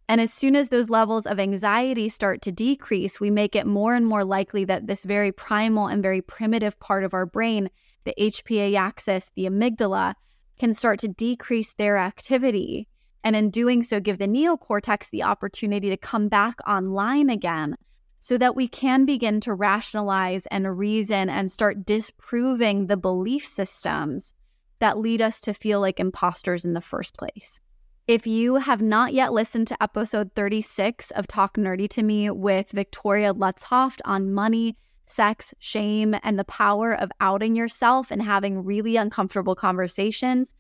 And 0.10 0.20
as 0.20 0.34
soon 0.34 0.56
as 0.56 0.70
those 0.70 0.90
levels 0.90 1.26
of 1.26 1.40
anxiety 1.40 2.10
start 2.10 2.42
to 2.42 2.52
decrease, 2.52 3.20
we 3.20 3.30
make 3.30 3.56
it 3.56 3.66
more 3.66 3.96
and 3.96 4.06
more 4.06 4.26
likely 4.26 4.66
that 4.66 4.88
this 4.88 5.06
very 5.06 5.32
primal 5.32 5.88
and 5.88 6.02
very 6.04 6.22
primitive 6.22 6.80
part 6.80 7.04
of 7.04 7.14
our 7.14 7.26
brain 7.26 7.70
the 8.04 8.14
HPA 8.20 8.76
axis, 8.76 9.32
the 9.36 9.46
amygdala, 9.46 10.16
can 10.60 10.74
start 10.74 11.00
to 11.00 11.08
decrease 11.08 11.74
their 11.74 11.98
activity. 11.98 12.88
And 13.24 13.36
in 13.36 13.50
doing 13.50 13.84
so, 13.84 14.00
give 14.00 14.18
the 14.18 14.28
neocortex 14.28 15.10
the 15.10 15.24
opportunity 15.24 15.90
to 15.90 15.98
come 15.98 16.28
back 16.28 16.56
online 16.68 17.30
again 17.30 17.76
so 18.20 18.38
that 18.38 18.56
we 18.56 18.68
can 18.68 19.06
begin 19.06 19.40
to 19.42 19.54
rationalize 19.54 20.46
and 20.48 20.78
reason 20.78 21.30
and 21.30 21.52
start 21.52 21.86
disproving 21.86 22.88
the 22.88 22.98
belief 22.98 23.46
systems 23.46 24.34
that 24.80 24.98
lead 24.98 25.22
us 25.22 25.42
to 25.42 25.54
feel 25.54 25.80
like 25.80 26.00
imposters 26.00 26.66
in 26.66 26.74
the 26.74 26.82
first 26.82 27.18
place. 27.18 27.60
If 28.08 28.28
you 28.28 28.56
have 28.56 28.82
not 28.82 29.14
yet 29.14 29.32
listened 29.32 29.68
to 29.68 29.82
episode 29.82 30.32
36 30.36 31.12
of 31.12 31.28
Talk 31.28 31.56
Nerdy 31.56 31.88
to 31.90 32.04
Me 32.04 32.30
with 32.30 32.72
Victoria 32.72 33.34
Lutzhoft 33.34 34.02
on 34.06 34.34
money, 34.34 34.76
sex, 35.06 35.54
shame, 35.60 36.16
and 36.24 36.38
the 36.38 36.44
power 36.46 36.94
of 36.94 37.12
outing 37.22 37.56
yourself 37.56 38.12
and 38.12 38.22
having 38.22 38.64
really 38.64 38.96
uncomfortable 38.96 39.56
conversations, 39.56 40.54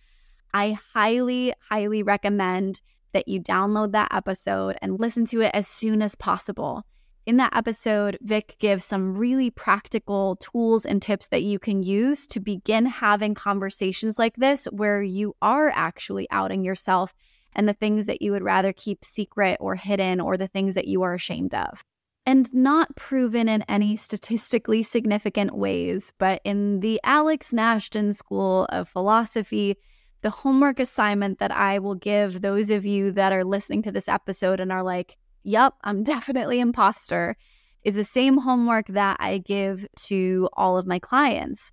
I 0.53 0.77
highly, 0.93 1.53
highly 1.69 2.03
recommend 2.03 2.81
that 3.13 3.27
you 3.27 3.41
download 3.41 3.91
that 3.91 4.13
episode 4.13 4.77
and 4.81 4.99
listen 4.99 5.25
to 5.25 5.41
it 5.41 5.51
as 5.53 5.67
soon 5.67 6.01
as 6.01 6.15
possible. 6.15 6.83
In 7.25 7.37
that 7.37 7.55
episode, 7.55 8.17
Vic 8.21 8.55
gives 8.59 8.83
some 8.83 9.15
really 9.15 9.51
practical 9.51 10.37
tools 10.37 10.85
and 10.85 11.01
tips 11.01 11.27
that 11.27 11.43
you 11.43 11.59
can 11.59 11.83
use 11.83 12.25
to 12.27 12.39
begin 12.39 12.85
having 12.85 13.35
conversations 13.35 14.17
like 14.17 14.35
this 14.37 14.65
where 14.65 15.03
you 15.03 15.35
are 15.41 15.69
actually 15.69 16.27
outing 16.31 16.65
yourself 16.65 17.13
and 17.53 17.67
the 17.67 17.73
things 17.73 18.07
that 18.07 18.21
you 18.21 18.31
would 18.31 18.43
rather 18.43 18.73
keep 18.73 19.05
secret 19.05 19.57
or 19.59 19.75
hidden 19.75 20.19
or 20.19 20.35
the 20.35 20.47
things 20.47 20.73
that 20.73 20.87
you 20.87 21.03
are 21.03 21.13
ashamed 21.13 21.53
of. 21.53 21.83
And 22.25 22.51
not 22.53 22.95
proven 22.95 23.47
in 23.47 23.63
any 23.63 23.95
statistically 23.95 24.83
significant 24.83 25.55
ways, 25.55 26.13
but 26.17 26.41
in 26.43 26.79
the 26.79 26.99
Alex 27.03 27.51
Nashton 27.51 28.13
School 28.13 28.65
of 28.69 28.87
Philosophy, 28.87 29.75
the 30.21 30.29
homework 30.29 30.79
assignment 30.79 31.39
that 31.39 31.51
I 31.51 31.79
will 31.79 31.95
give 31.95 32.41
those 32.41 32.69
of 32.69 32.85
you 32.85 33.11
that 33.13 33.33
are 33.33 33.43
listening 33.43 33.81
to 33.83 33.91
this 33.91 34.07
episode 34.07 34.59
and 34.59 34.71
are 34.71 34.83
like, 34.83 35.17
yep, 35.43 35.73
I'm 35.83 36.03
definitely 36.15 36.59
imposter, 36.59 37.35
is 37.83 37.95
the 37.95 38.05
same 38.05 38.37
homework 38.37 38.87
that 38.89 39.17
I 39.19 39.39
give 39.39 39.87
to 40.07 40.47
all 40.53 40.77
of 40.77 40.85
my 40.85 40.99
clients, 40.99 41.71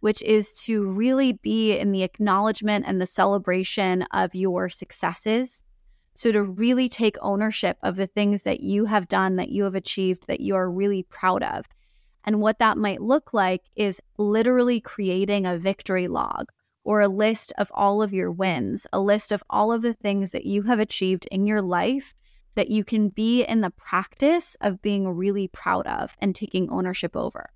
which 0.00 0.20
is 0.22 0.52
to 0.64 0.84
really 0.84 1.32
be 1.32 1.76
in 1.76 1.92
the 1.92 2.02
acknowledgement 2.02 2.84
and 2.86 3.00
the 3.00 3.06
celebration 3.06 4.02
of 4.12 4.34
your 4.34 4.68
successes. 4.68 5.64
So, 6.14 6.32
to 6.32 6.42
really 6.42 6.88
take 6.88 7.16
ownership 7.22 7.78
of 7.82 7.94
the 7.94 8.08
things 8.08 8.42
that 8.42 8.60
you 8.60 8.86
have 8.86 9.06
done, 9.06 9.36
that 9.36 9.50
you 9.50 9.62
have 9.62 9.76
achieved, 9.76 10.26
that 10.26 10.40
you 10.40 10.56
are 10.56 10.68
really 10.68 11.04
proud 11.04 11.44
of. 11.44 11.64
And 12.24 12.40
what 12.40 12.58
that 12.58 12.76
might 12.76 13.00
look 13.00 13.32
like 13.32 13.62
is 13.76 14.02
literally 14.18 14.80
creating 14.80 15.46
a 15.46 15.58
victory 15.58 16.08
log 16.08 16.48
or 16.88 17.02
a 17.02 17.08
list 17.08 17.52
of 17.58 17.70
all 17.74 18.00
of 18.00 18.14
your 18.14 18.32
wins, 18.32 18.86
a 18.94 18.98
list 18.98 19.30
of 19.30 19.44
all 19.50 19.70
of 19.70 19.82
the 19.82 19.92
things 19.92 20.30
that 20.30 20.46
you 20.46 20.62
have 20.62 20.78
achieved 20.78 21.28
in 21.30 21.44
your 21.44 21.60
life 21.60 22.14
that 22.54 22.70
you 22.70 22.82
can 22.82 23.10
be 23.10 23.42
in 23.42 23.60
the 23.60 23.68
practice 23.72 24.56
of 24.62 24.80
being 24.80 25.06
really 25.06 25.48
proud 25.48 25.86
of 25.86 26.16
and 26.18 26.34
taking 26.34 26.70
ownership 26.70 27.14
over. 27.14 27.50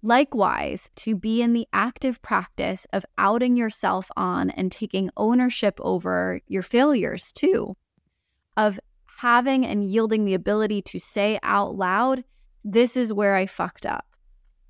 Likewise, 0.00 0.88
to 0.94 1.16
be 1.16 1.42
in 1.42 1.54
the 1.54 1.66
active 1.72 2.22
practice 2.22 2.86
of 2.92 3.04
outing 3.18 3.56
yourself 3.56 4.12
on 4.16 4.50
and 4.50 4.70
taking 4.70 5.10
ownership 5.16 5.80
over 5.80 6.40
your 6.46 6.62
failures 6.62 7.32
too, 7.32 7.76
of 8.56 8.78
having 9.06 9.66
and 9.66 9.90
yielding 9.90 10.24
the 10.24 10.34
ability 10.34 10.82
to 10.82 11.00
say 11.00 11.40
out 11.42 11.74
loud, 11.74 12.22
This 12.64 12.96
is 12.96 13.12
where 13.12 13.34
I 13.34 13.46
fucked 13.46 13.86
up. 13.86 14.06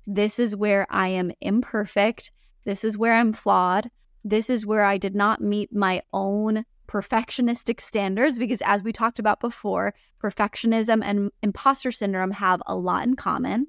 This 0.07 0.39
is 0.39 0.55
where 0.55 0.87
I 0.89 1.09
am 1.09 1.31
imperfect. 1.41 2.31
This 2.67 2.83
is 2.83 2.97
where 2.97 3.13
I'm 3.13 3.31
flawed. 3.31 3.89
This 4.25 4.49
is 4.49 4.65
where 4.65 4.83
I 4.83 4.97
did 4.97 5.15
not 5.15 5.39
meet 5.39 5.73
my 5.73 6.01
own 6.11 6.65
perfectionistic 6.85 7.79
standards 7.79 8.37
because, 8.37 8.61
as 8.65 8.83
we 8.83 8.91
talked 8.91 9.19
about 9.19 9.39
before, 9.39 9.93
perfectionism 10.21 11.01
and 11.01 11.31
imposter 11.41 11.91
syndrome 11.91 12.31
have 12.31 12.61
a 12.67 12.75
lot 12.75 13.07
in 13.07 13.15
common. 13.15 13.67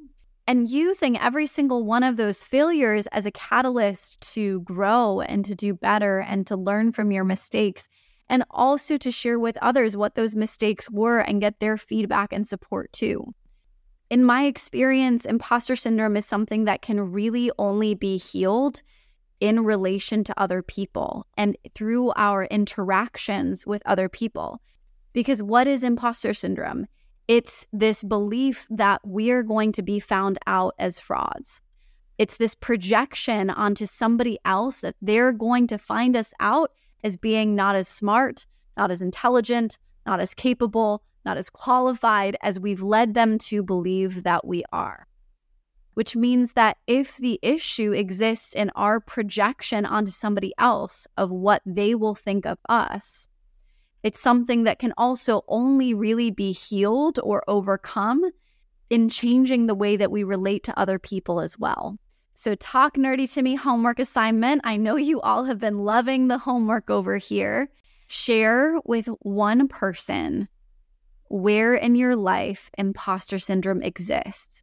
And 0.48 0.68
using 0.68 1.16
every 1.16 1.46
single 1.46 1.84
one 1.84 2.02
of 2.02 2.16
those 2.16 2.42
failures 2.42 3.06
as 3.12 3.24
a 3.24 3.30
catalyst 3.30 4.20
to 4.32 4.62
grow 4.62 5.20
and 5.20 5.44
to 5.44 5.54
do 5.54 5.74
better 5.74 6.18
and 6.18 6.44
to 6.48 6.56
learn 6.56 6.90
from 6.90 7.12
your 7.12 7.22
mistakes, 7.22 7.86
and 8.28 8.42
also 8.50 8.96
to 8.96 9.12
share 9.12 9.38
with 9.38 9.56
others 9.58 9.96
what 9.96 10.16
those 10.16 10.34
mistakes 10.34 10.90
were 10.90 11.20
and 11.20 11.40
get 11.40 11.60
their 11.60 11.76
feedback 11.76 12.32
and 12.32 12.48
support 12.48 12.92
too 12.92 13.32
in 14.10 14.24
my 14.24 14.44
experience, 14.44 15.24
imposter 15.24 15.76
syndrome 15.76 16.16
is 16.16 16.24
something 16.24 16.64
that 16.64 16.82
can 16.82 17.12
really 17.12 17.50
only 17.58 17.94
be 17.94 18.16
healed 18.16 18.82
in 19.40 19.64
relation 19.64 20.24
to 20.24 20.40
other 20.40 20.62
people 20.62 21.26
and 21.36 21.56
through 21.74 22.12
our 22.16 22.44
interactions 22.44 23.66
with 23.66 23.82
other 23.86 24.08
people. 24.08 24.60
Because 25.12 25.42
what 25.42 25.66
is 25.66 25.84
imposter 25.84 26.34
syndrome? 26.34 26.86
It's 27.28 27.66
this 27.72 28.02
belief 28.02 28.66
that 28.70 29.00
we're 29.04 29.42
going 29.42 29.72
to 29.72 29.82
be 29.82 30.00
found 30.00 30.38
out 30.46 30.74
as 30.78 30.98
frauds. 30.98 31.60
It's 32.16 32.38
this 32.38 32.54
projection 32.54 33.50
onto 33.50 33.86
somebody 33.86 34.38
else 34.44 34.80
that 34.80 34.96
they're 35.02 35.32
going 35.32 35.66
to 35.68 35.78
find 35.78 36.16
us 36.16 36.32
out 36.40 36.72
as 37.04 37.16
being 37.16 37.54
not 37.54 37.76
as 37.76 37.86
smart, 37.86 38.46
not 38.76 38.90
as 38.90 39.02
intelligent, 39.02 39.78
not 40.06 40.18
as 40.18 40.34
capable, 40.34 41.02
not 41.24 41.36
as 41.36 41.50
qualified 41.50 42.36
as 42.42 42.60
we've 42.60 42.82
led 42.82 43.14
them 43.14 43.38
to 43.38 43.62
believe 43.62 44.22
that 44.22 44.46
we 44.46 44.64
are. 44.72 45.06
Which 45.94 46.14
means 46.14 46.52
that 46.52 46.76
if 46.86 47.16
the 47.16 47.40
issue 47.42 47.92
exists 47.92 48.52
in 48.52 48.70
our 48.76 49.00
projection 49.00 49.84
onto 49.84 50.10
somebody 50.10 50.52
else 50.58 51.06
of 51.16 51.30
what 51.30 51.62
they 51.66 51.94
will 51.94 52.14
think 52.14 52.46
of 52.46 52.58
us, 52.68 53.28
it's 54.02 54.20
something 54.20 54.62
that 54.64 54.78
can 54.78 54.94
also 54.96 55.42
only 55.48 55.92
really 55.94 56.30
be 56.30 56.52
healed 56.52 57.18
or 57.22 57.42
overcome 57.48 58.24
in 58.90 59.08
changing 59.08 59.66
the 59.66 59.74
way 59.74 59.96
that 59.96 60.10
we 60.10 60.22
relate 60.22 60.62
to 60.64 60.78
other 60.78 60.98
people 60.98 61.40
as 61.40 61.58
well. 61.58 61.98
So, 62.34 62.54
talk 62.54 62.96
nerdy 62.96 63.30
to 63.34 63.42
me 63.42 63.56
homework 63.56 63.98
assignment. 63.98 64.60
I 64.62 64.76
know 64.76 64.94
you 64.94 65.20
all 65.20 65.44
have 65.44 65.58
been 65.58 65.80
loving 65.80 66.28
the 66.28 66.38
homework 66.38 66.88
over 66.88 67.16
here. 67.16 67.68
Share 68.06 68.78
with 68.84 69.06
one 69.20 69.66
person 69.66 70.48
where 71.28 71.74
in 71.74 71.94
your 71.94 72.16
life 72.16 72.70
imposter 72.78 73.38
syndrome 73.38 73.82
exists. 73.82 74.62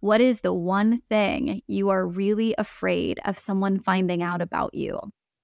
What 0.00 0.20
is 0.20 0.40
the 0.40 0.52
one 0.52 1.00
thing 1.08 1.62
you 1.66 1.88
are 1.88 2.06
really 2.06 2.54
afraid 2.58 3.20
of 3.24 3.38
someone 3.38 3.78
finding 3.78 4.22
out 4.22 4.42
about 4.42 4.74
you? 4.74 5.00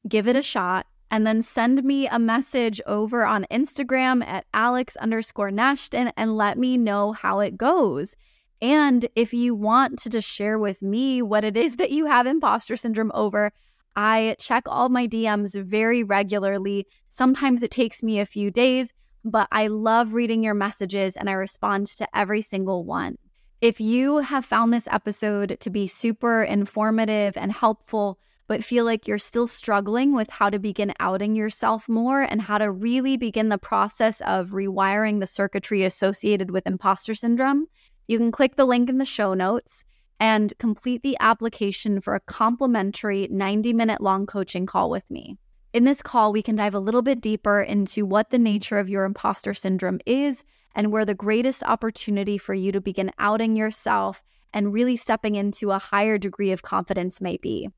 Give 0.09 0.29
it 0.29 0.37
a 0.37 0.43
shot 0.43 0.87
and 1.11 1.27
then 1.27 1.43
send 1.43 1.83
me 1.83 2.07
a 2.07 2.19
message 2.19 2.81
over 2.87 3.25
on 3.25 3.47
Instagram 3.51 4.25
at 4.25 4.47
Alex 4.55 4.97
underscore 4.97 5.51
Nashton 5.51 6.13
and 6.17 6.37
let 6.37 6.59
me 6.59 6.77
know 6.77 7.13
how 7.13 7.41
it 7.41 7.57
goes. 7.57 8.15
And 8.63 9.07
if 9.17 9.33
you 9.33 9.55
want 9.55 9.99
to 10.01 10.11
just 10.11 10.29
share 10.29 10.59
with 10.59 10.83
me 10.83 11.23
what 11.23 11.45
it 11.45 11.57
is 11.57 11.77
that 11.77 11.91
you 11.91 12.07
have 12.07 12.27
imposter 12.27 12.77
syndrome 12.77 13.13
over, 13.15 13.53
I 13.97 14.37
check 14.39 14.65
all 14.67 14.89
my 14.89 15.09
DMs 15.09 15.61
very 15.61 16.05
regularly. 16.05 16.87
Sometimes 17.09 17.63
it 17.63 17.71
takes 17.71 18.03
me 18.03 18.21
a 18.21 18.27
few 18.27 18.51
days, 18.51 18.93
but 19.25 19.49
I 19.53 19.67
love 19.67 20.15
reading 20.15 20.43
your 20.43 20.55
messages 20.55 21.17
and 21.17 21.29
I 21.29 21.33
respond 21.33 21.87
to 21.89 22.09
every 22.17 22.41
single 22.41 22.85
one. 22.85 23.17
If 23.61 23.81
you 23.81 24.19
have 24.19 24.45
found 24.45 24.73
this 24.73 24.89
episode 24.91 25.59
to 25.61 25.71
be 25.71 25.87
super 25.87 26.43
informative 26.43 27.37
and 27.37 27.53
helpful, 27.53 28.19
but 28.47 28.65
feel 28.65 28.85
like 28.85 29.07
you're 29.07 29.19
still 29.19 29.47
struggling 29.47 30.15
with 30.15 30.31
how 30.31 30.51
to 30.51 30.59
begin 30.59 30.93
outing 30.99 31.37
yourself 31.37 31.89
more 31.89 32.23
and 32.23 32.41
how 32.41 32.59
to 32.59 32.71
really 32.71 33.17
begin 33.17 33.49
the 33.49 33.59
process 33.59 34.21
of 34.23 34.51
rewiring 34.51 35.21
the 35.21 35.27
circuitry 35.27 35.85
associated 35.85 36.51
with 36.51 36.67
imposter 36.67 37.15
syndrome, 37.15 37.67
you 38.09 38.19
can 38.19 38.33
click 38.33 38.57
the 38.57 38.65
link 38.65 38.89
in 38.89 38.99
the 38.99 39.05
show 39.05 39.35
notes 39.35 39.85
and 40.19 40.53
complete 40.59 41.03
the 41.03 41.17
application 41.21 42.01
for 42.01 42.15
a 42.15 42.21
complimentary 42.21 43.29
90 43.31 43.73
minute 43.73 44.01
long 44.01 44.27
coaching 44.27 44.67
call 44.67 44.91
with 44.91 45.09
me. 45.11 45.37
In 45.73 45.85
this 45.85 46.03
call, 46.03 46.33
we 46.33 46.43
can 46.43 46.57
dive 46.57 46.75
a 46.75 46.81
little 46.81 47.03
bit 47.03 47.21
deeper 47.21 47.61
into 47.61 48.05
what 48.05 48.31
the 48.31 48.39
nature 48.39 48.79
of 48.79 48.89
your 48.89 49.05
imposter 49.05 49.55
syndrome 49.55 50.01
is 50.05 50.43
and 50.75 50.91
where 50.91 51.05
the 51.05 51.15
greatest 51.15 51.63
opportunity 51.63 52.39
for 52.39 52.55
you 52.55 52.73
to 52.73 52.81
begin 52.81 53.13
outing 53.21 53.55
yourself 53.55 54.21
and 54.53 54.73
really 54.73 54.97
stepping 54.97 55.37
into 55.37 55.71
a 55.71 55.79
higher 55.79 56.19
degree 56.19 56.51
of 56.51 56.63
confidence 56.63 57.21
may 57.21 57.37
be. 57.37 57.69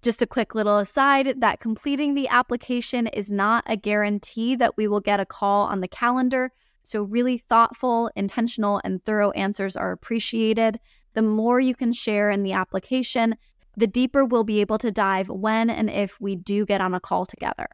Just 0.00 0.22
a 0.22 0.26
quick 0.26 0.54
little 0.54 0.78
aside 0.78 1.40
that 1.40 1.60
completing 1.60 2.14
the 2.14 2.28
application 2.28 3.08
is 3.08 3.30
not 3.30 3.64
a 3.66 3.76
guarantee 3.76 4.56
that 4.56 4.76
we 4.78 4.88
will 4.88 5.00
get 5.00 5.20
a 5.20 5.26
call 5.26 5.64
on 5.66 5.80
the 5.80 5.88
calendar. 5.88 6.50
So, 6.82 7.02
really 7.02 7.38
thoughtful, 7.38 8.10
intentional, 8.14 8.80
and 8.84 9.02
thorough 9.02 9.30
answers 9.32 9.76
are 9.76 9.92
appreciated. 9.92 10.78
The 11.14 11.22
more 11.22 11.60
you 11.60 11.74
can 11.74 11.92
share 11.92 12.30
in 12.30 12.42
the 12.42 12.52
application, 12.52 13.36
the 13.76 13.86
deeper 13.86 14.24
we'll 14.24 14.44
be 14.44 14.60
able 14.60 14.78
to 14.78 14.90
dive 14.90 15.28
when 15.28 15.70
and 15.70 15.90
if 15.90 16.20
we 16.20 16.36
do 16.36 16.64
get 16.64 16.80
on 16.80 16.94
a 16.94 17.00
call 17.00 17.26
together. 17.26 17.68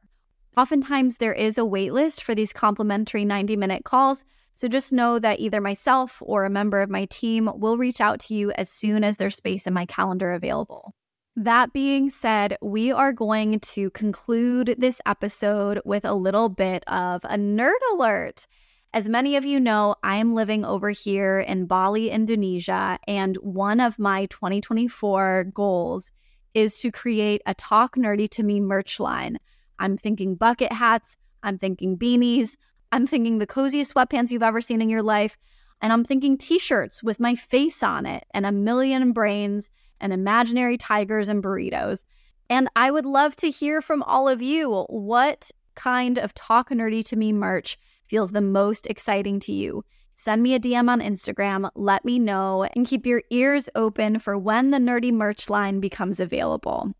Oftentimes, 0.57 1.19
there 1.19 1.33
is 1.33 1.59
a 1.59 1.63
waitlist 1.63 2.23
for 2.23 2.35
these 2.35 2.53
complimentary 2.53 3.25
90 3.25 3.57
minute 3.57 3.85
calls. 3.85 4.25
So 4.55 4.69
just 4.69 4.93
know 4.93 5.19
that 5.19 5.41
either 5.41 5.61
myself 5.61 6.19
or 6.21 6.45
a 6.45 6.51
member 6.51 6.81
of 6.81 6.91
my 6.91 7.07
team 7.07 7.51
will 7.55 7.79
reach 7.79 8.01
out 8.01 8.21
to 8.21 8.35
you 8.35 8.51
as 8.53 8.69
soon 8.69 9.05
as 9.05 9.17
there's 9.17 9.37
space 9.37 9.67
in 9.67 9.73
my 9.73 9.87
calendar 9.87 10.33
available. 10.33 10.95
That 11.37 11.73
being 11.73 12.11
said, 12.11 12.59
we 12.61 12.93
are 12.93 13.13
going 13.13 13.61
to 13.61 13.91
conclude 13.91 14.75
this 14.77 15.01
episode 15.07 15.81
with 15.85 16.05
a 16.05 16.13
little 16.13 16.49
bit 16.49 16.83
of 16.89 17.25
a 17.25 17.37
nerd 17.37 17.79
alert. 17.95 18.47
As 18.93 19.09
many 19.09 19.37
of 19.37 19.45
you 19.45 19.61
know, 19.61 19.95
I 20.03 20.17
am 20.17 20.35
living 20.35 20.65
over 20.65 20.91
here 20.91 21.39
in 21.39 21.67
Bali, 21.67 22.11
Indonesia, 22.11 22.99
and 23.07 23.37
one 23.37 23.79
of 23.79 24.01
my 24.01 24.27
2024 24.27 25.53
goals 25.55 26.11
is 26.55 26.81
to 26.81 26.91
create 26.91 27.41
a 27.47 27.55
Talk 27.55 27.95
Nerdy 27.95 28.29
to 28.31 28.43
Me 28.43 28.61
merch 28.61 28.99
line. 28.99 29.39
I'm 29.79 29.97
thinking 29.97 30.35
bucket 30.35 30.73
hats, 30.73 31.17
I'm 31.45 31.57
thinking 31.57 31.97
beanies, 31.97 32.57
I'm 32.91 33.07
thinking 33.07 33.39
the 33.39 33.47
coziest 33.47 33.95
sweatpants 33.95 34.33
you've 34.33 34.43
ever 34.43 34.61
seen 34.61 34.83
in 34.83 34.89
your 34.89 35.05
life. 35.05 35.39
And 35.81 35.93
I'm 35.93 36.05
thinking 36.05 36.37
t 36.37 36.59
shirts 36.59 37.01
with 37.01 37.21
my 37.21 37.37
face 37.37 37.85
on 37.85 38.07
it 38.07 38.25
and 38.35 38.45
a 38.45 38.51
million 38.51 39.13
brains 39.13 39.71
and 40.01 40.13
imaginary 40.13 40.77
tigers 40.77 41.29
and 41.29 41.45
burritos. 41.45 42.05
And 42.51 42.69
I 42.75 42.91
would 42.91 43.07
love 43.07 43.37
to 43.37 43.51
hear 43.51 43.81
from 43.81 44.03
all 44.03 44.29
of 44.29 44.43
you. 44.43 44.85
What 44.89 45.53
kind 45.77 46.19
of 46.19 46.35
Talk 46.35 46.71
Nerdy 46.71 47.07
to 47.07 47.17
Me 47.17 47.33
merch 47.33 47.79
feels 48.11 48.33
the 48.33 48.43
most 48.43 48.87
exciting 48.89 49.41
to 49.41 49.53
you? 49.53 49.85
Send 50.17 50.43
me 50.43 50.55
a 50.55 50.61
DM 50.61 50.91
on 50.91 51.01
Instagram, 51.01 51.71
let 51.75 52.05
me 52.05 52.19
know, 52.19 52.67
and 52.77 52.87
keep 52.87 53.07
your 53.07 53.23
ears 53.31 53.71
open 53.75 54.19
for 54.19 54.37
when 54.37 54.71
the 54.71 54.79
nerdy 54.79 55.13
merch 55.13 55.49
line 55.49 55.81
becomes 55.81 56.21
available. 56.21 56.93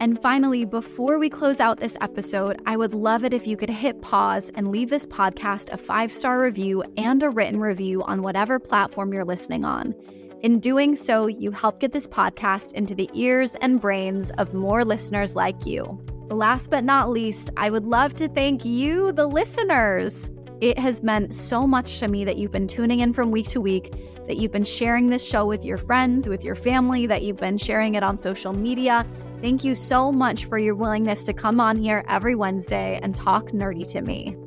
And 0.00 0.20
finally, 0.20 0.64
before 0.64 1.18
we 1.18 1.30
close 1.30 1.60
out 1.60 1.80
this 1.80 1.96
episode, 2.00 2.60
I 2.66 2.76
would 2.76 2.94
love 2.94 3.24
it 3.24 3.32
if 3.32 3.46
you 3.46 3.56
could 3.56 3.70
hit 3.70 4.02
pause 4.02 4.50
and 4.54 4.70
leave 4.70 4.90
this 4.90 5.06
podcast 5.06 5.72
a 5.72 5.76
five 5.76 6.12
star 6.12 6.40
review 6.40 6.84
and 6.96 7.22
a 7.22 7.30
written 7.30 7.58
review 7.60 8.02
on 8.02 8.22
whatever 8.22 8.58
platform 8.58 9.12
you're 9.12 9.24
listening 9.24 9.64
on. 9.64 9.94
In 10.42 10.60
doing 10.60 10.94
so, 10.94 11.26
you 11.26 11.50
help 11.52 11.80
get 11.80 11.92
this 11.92 12.06
podcast 12.06 12.72
into 12.72 12.94
the 12.94 13.08
ears 13.14 13.54
and 13.56 13.80
brains 13.80 14.30
of 14.32 14.52
more 14.52 14.84
listeners 14.84 15.34
like 15.34 15.64
you. 15.64 15.98
Last 16.28 16.70
but 16.70 16.84
not 16.84 17.10
least, 17.10 17.50
I 17.56 17.70
would 17.70 17.84
love 17.84 18.14
to 18.16 18.28
thank 18.28 18.64
you, 18.64 19.12
the 19.12 19.26
listeners. 19.26 20.30
It 20.64 20.78
has 20.78 21.02
meant 21.02 21.34
so 21.34 21.66
much 21.66 21.98
to 21.98 22.08
me 22.08 22.24
that 22.24 22.38
you've 22.38 22.50
been 22.50 22.66
tuning 22.66 23.00
in 23.00 23.12
from 23.12 23.30
week 23.30 23.48
to 23.48 23.60
week, 23.60 23.92
that 24.26 24.38
you've 24.38 24.50
been 24.50 24.64
sharing 24.64 25.10
this 25.10 25.22
show 25.22 25.44
with 25.44 25.62
your 25.62 25.76
friends, 25.76 26.26
with 26.26 26.42
your 26.42 26.54
family, 26.54 27.06
that 27.06 27.20
you've 27.20 27.36
been 27.36 27.58
sharing 27.58 27.96
it 27.96 28.02
on 28.02 28.16
social 28.16 28.54
media. 28.54 29.06
Thank 29.42 29.62
you 29.62 29.74
so 29.74 30.10
much 30.10 30.46
for 30.46 30.56
your 30.58 30.74
willingness 30.74 31.26
to 31.26 31.34
come 31.34 31.60
on 31.60 31.76
here 31.76 32.02
every 32.08 32.34
Wednesday 32.34 32.98
and 33.02 33.14
talk 33.14 33.50
nerdy 33.50 33.86
to 33.90 34.00
me. 34.00 34.38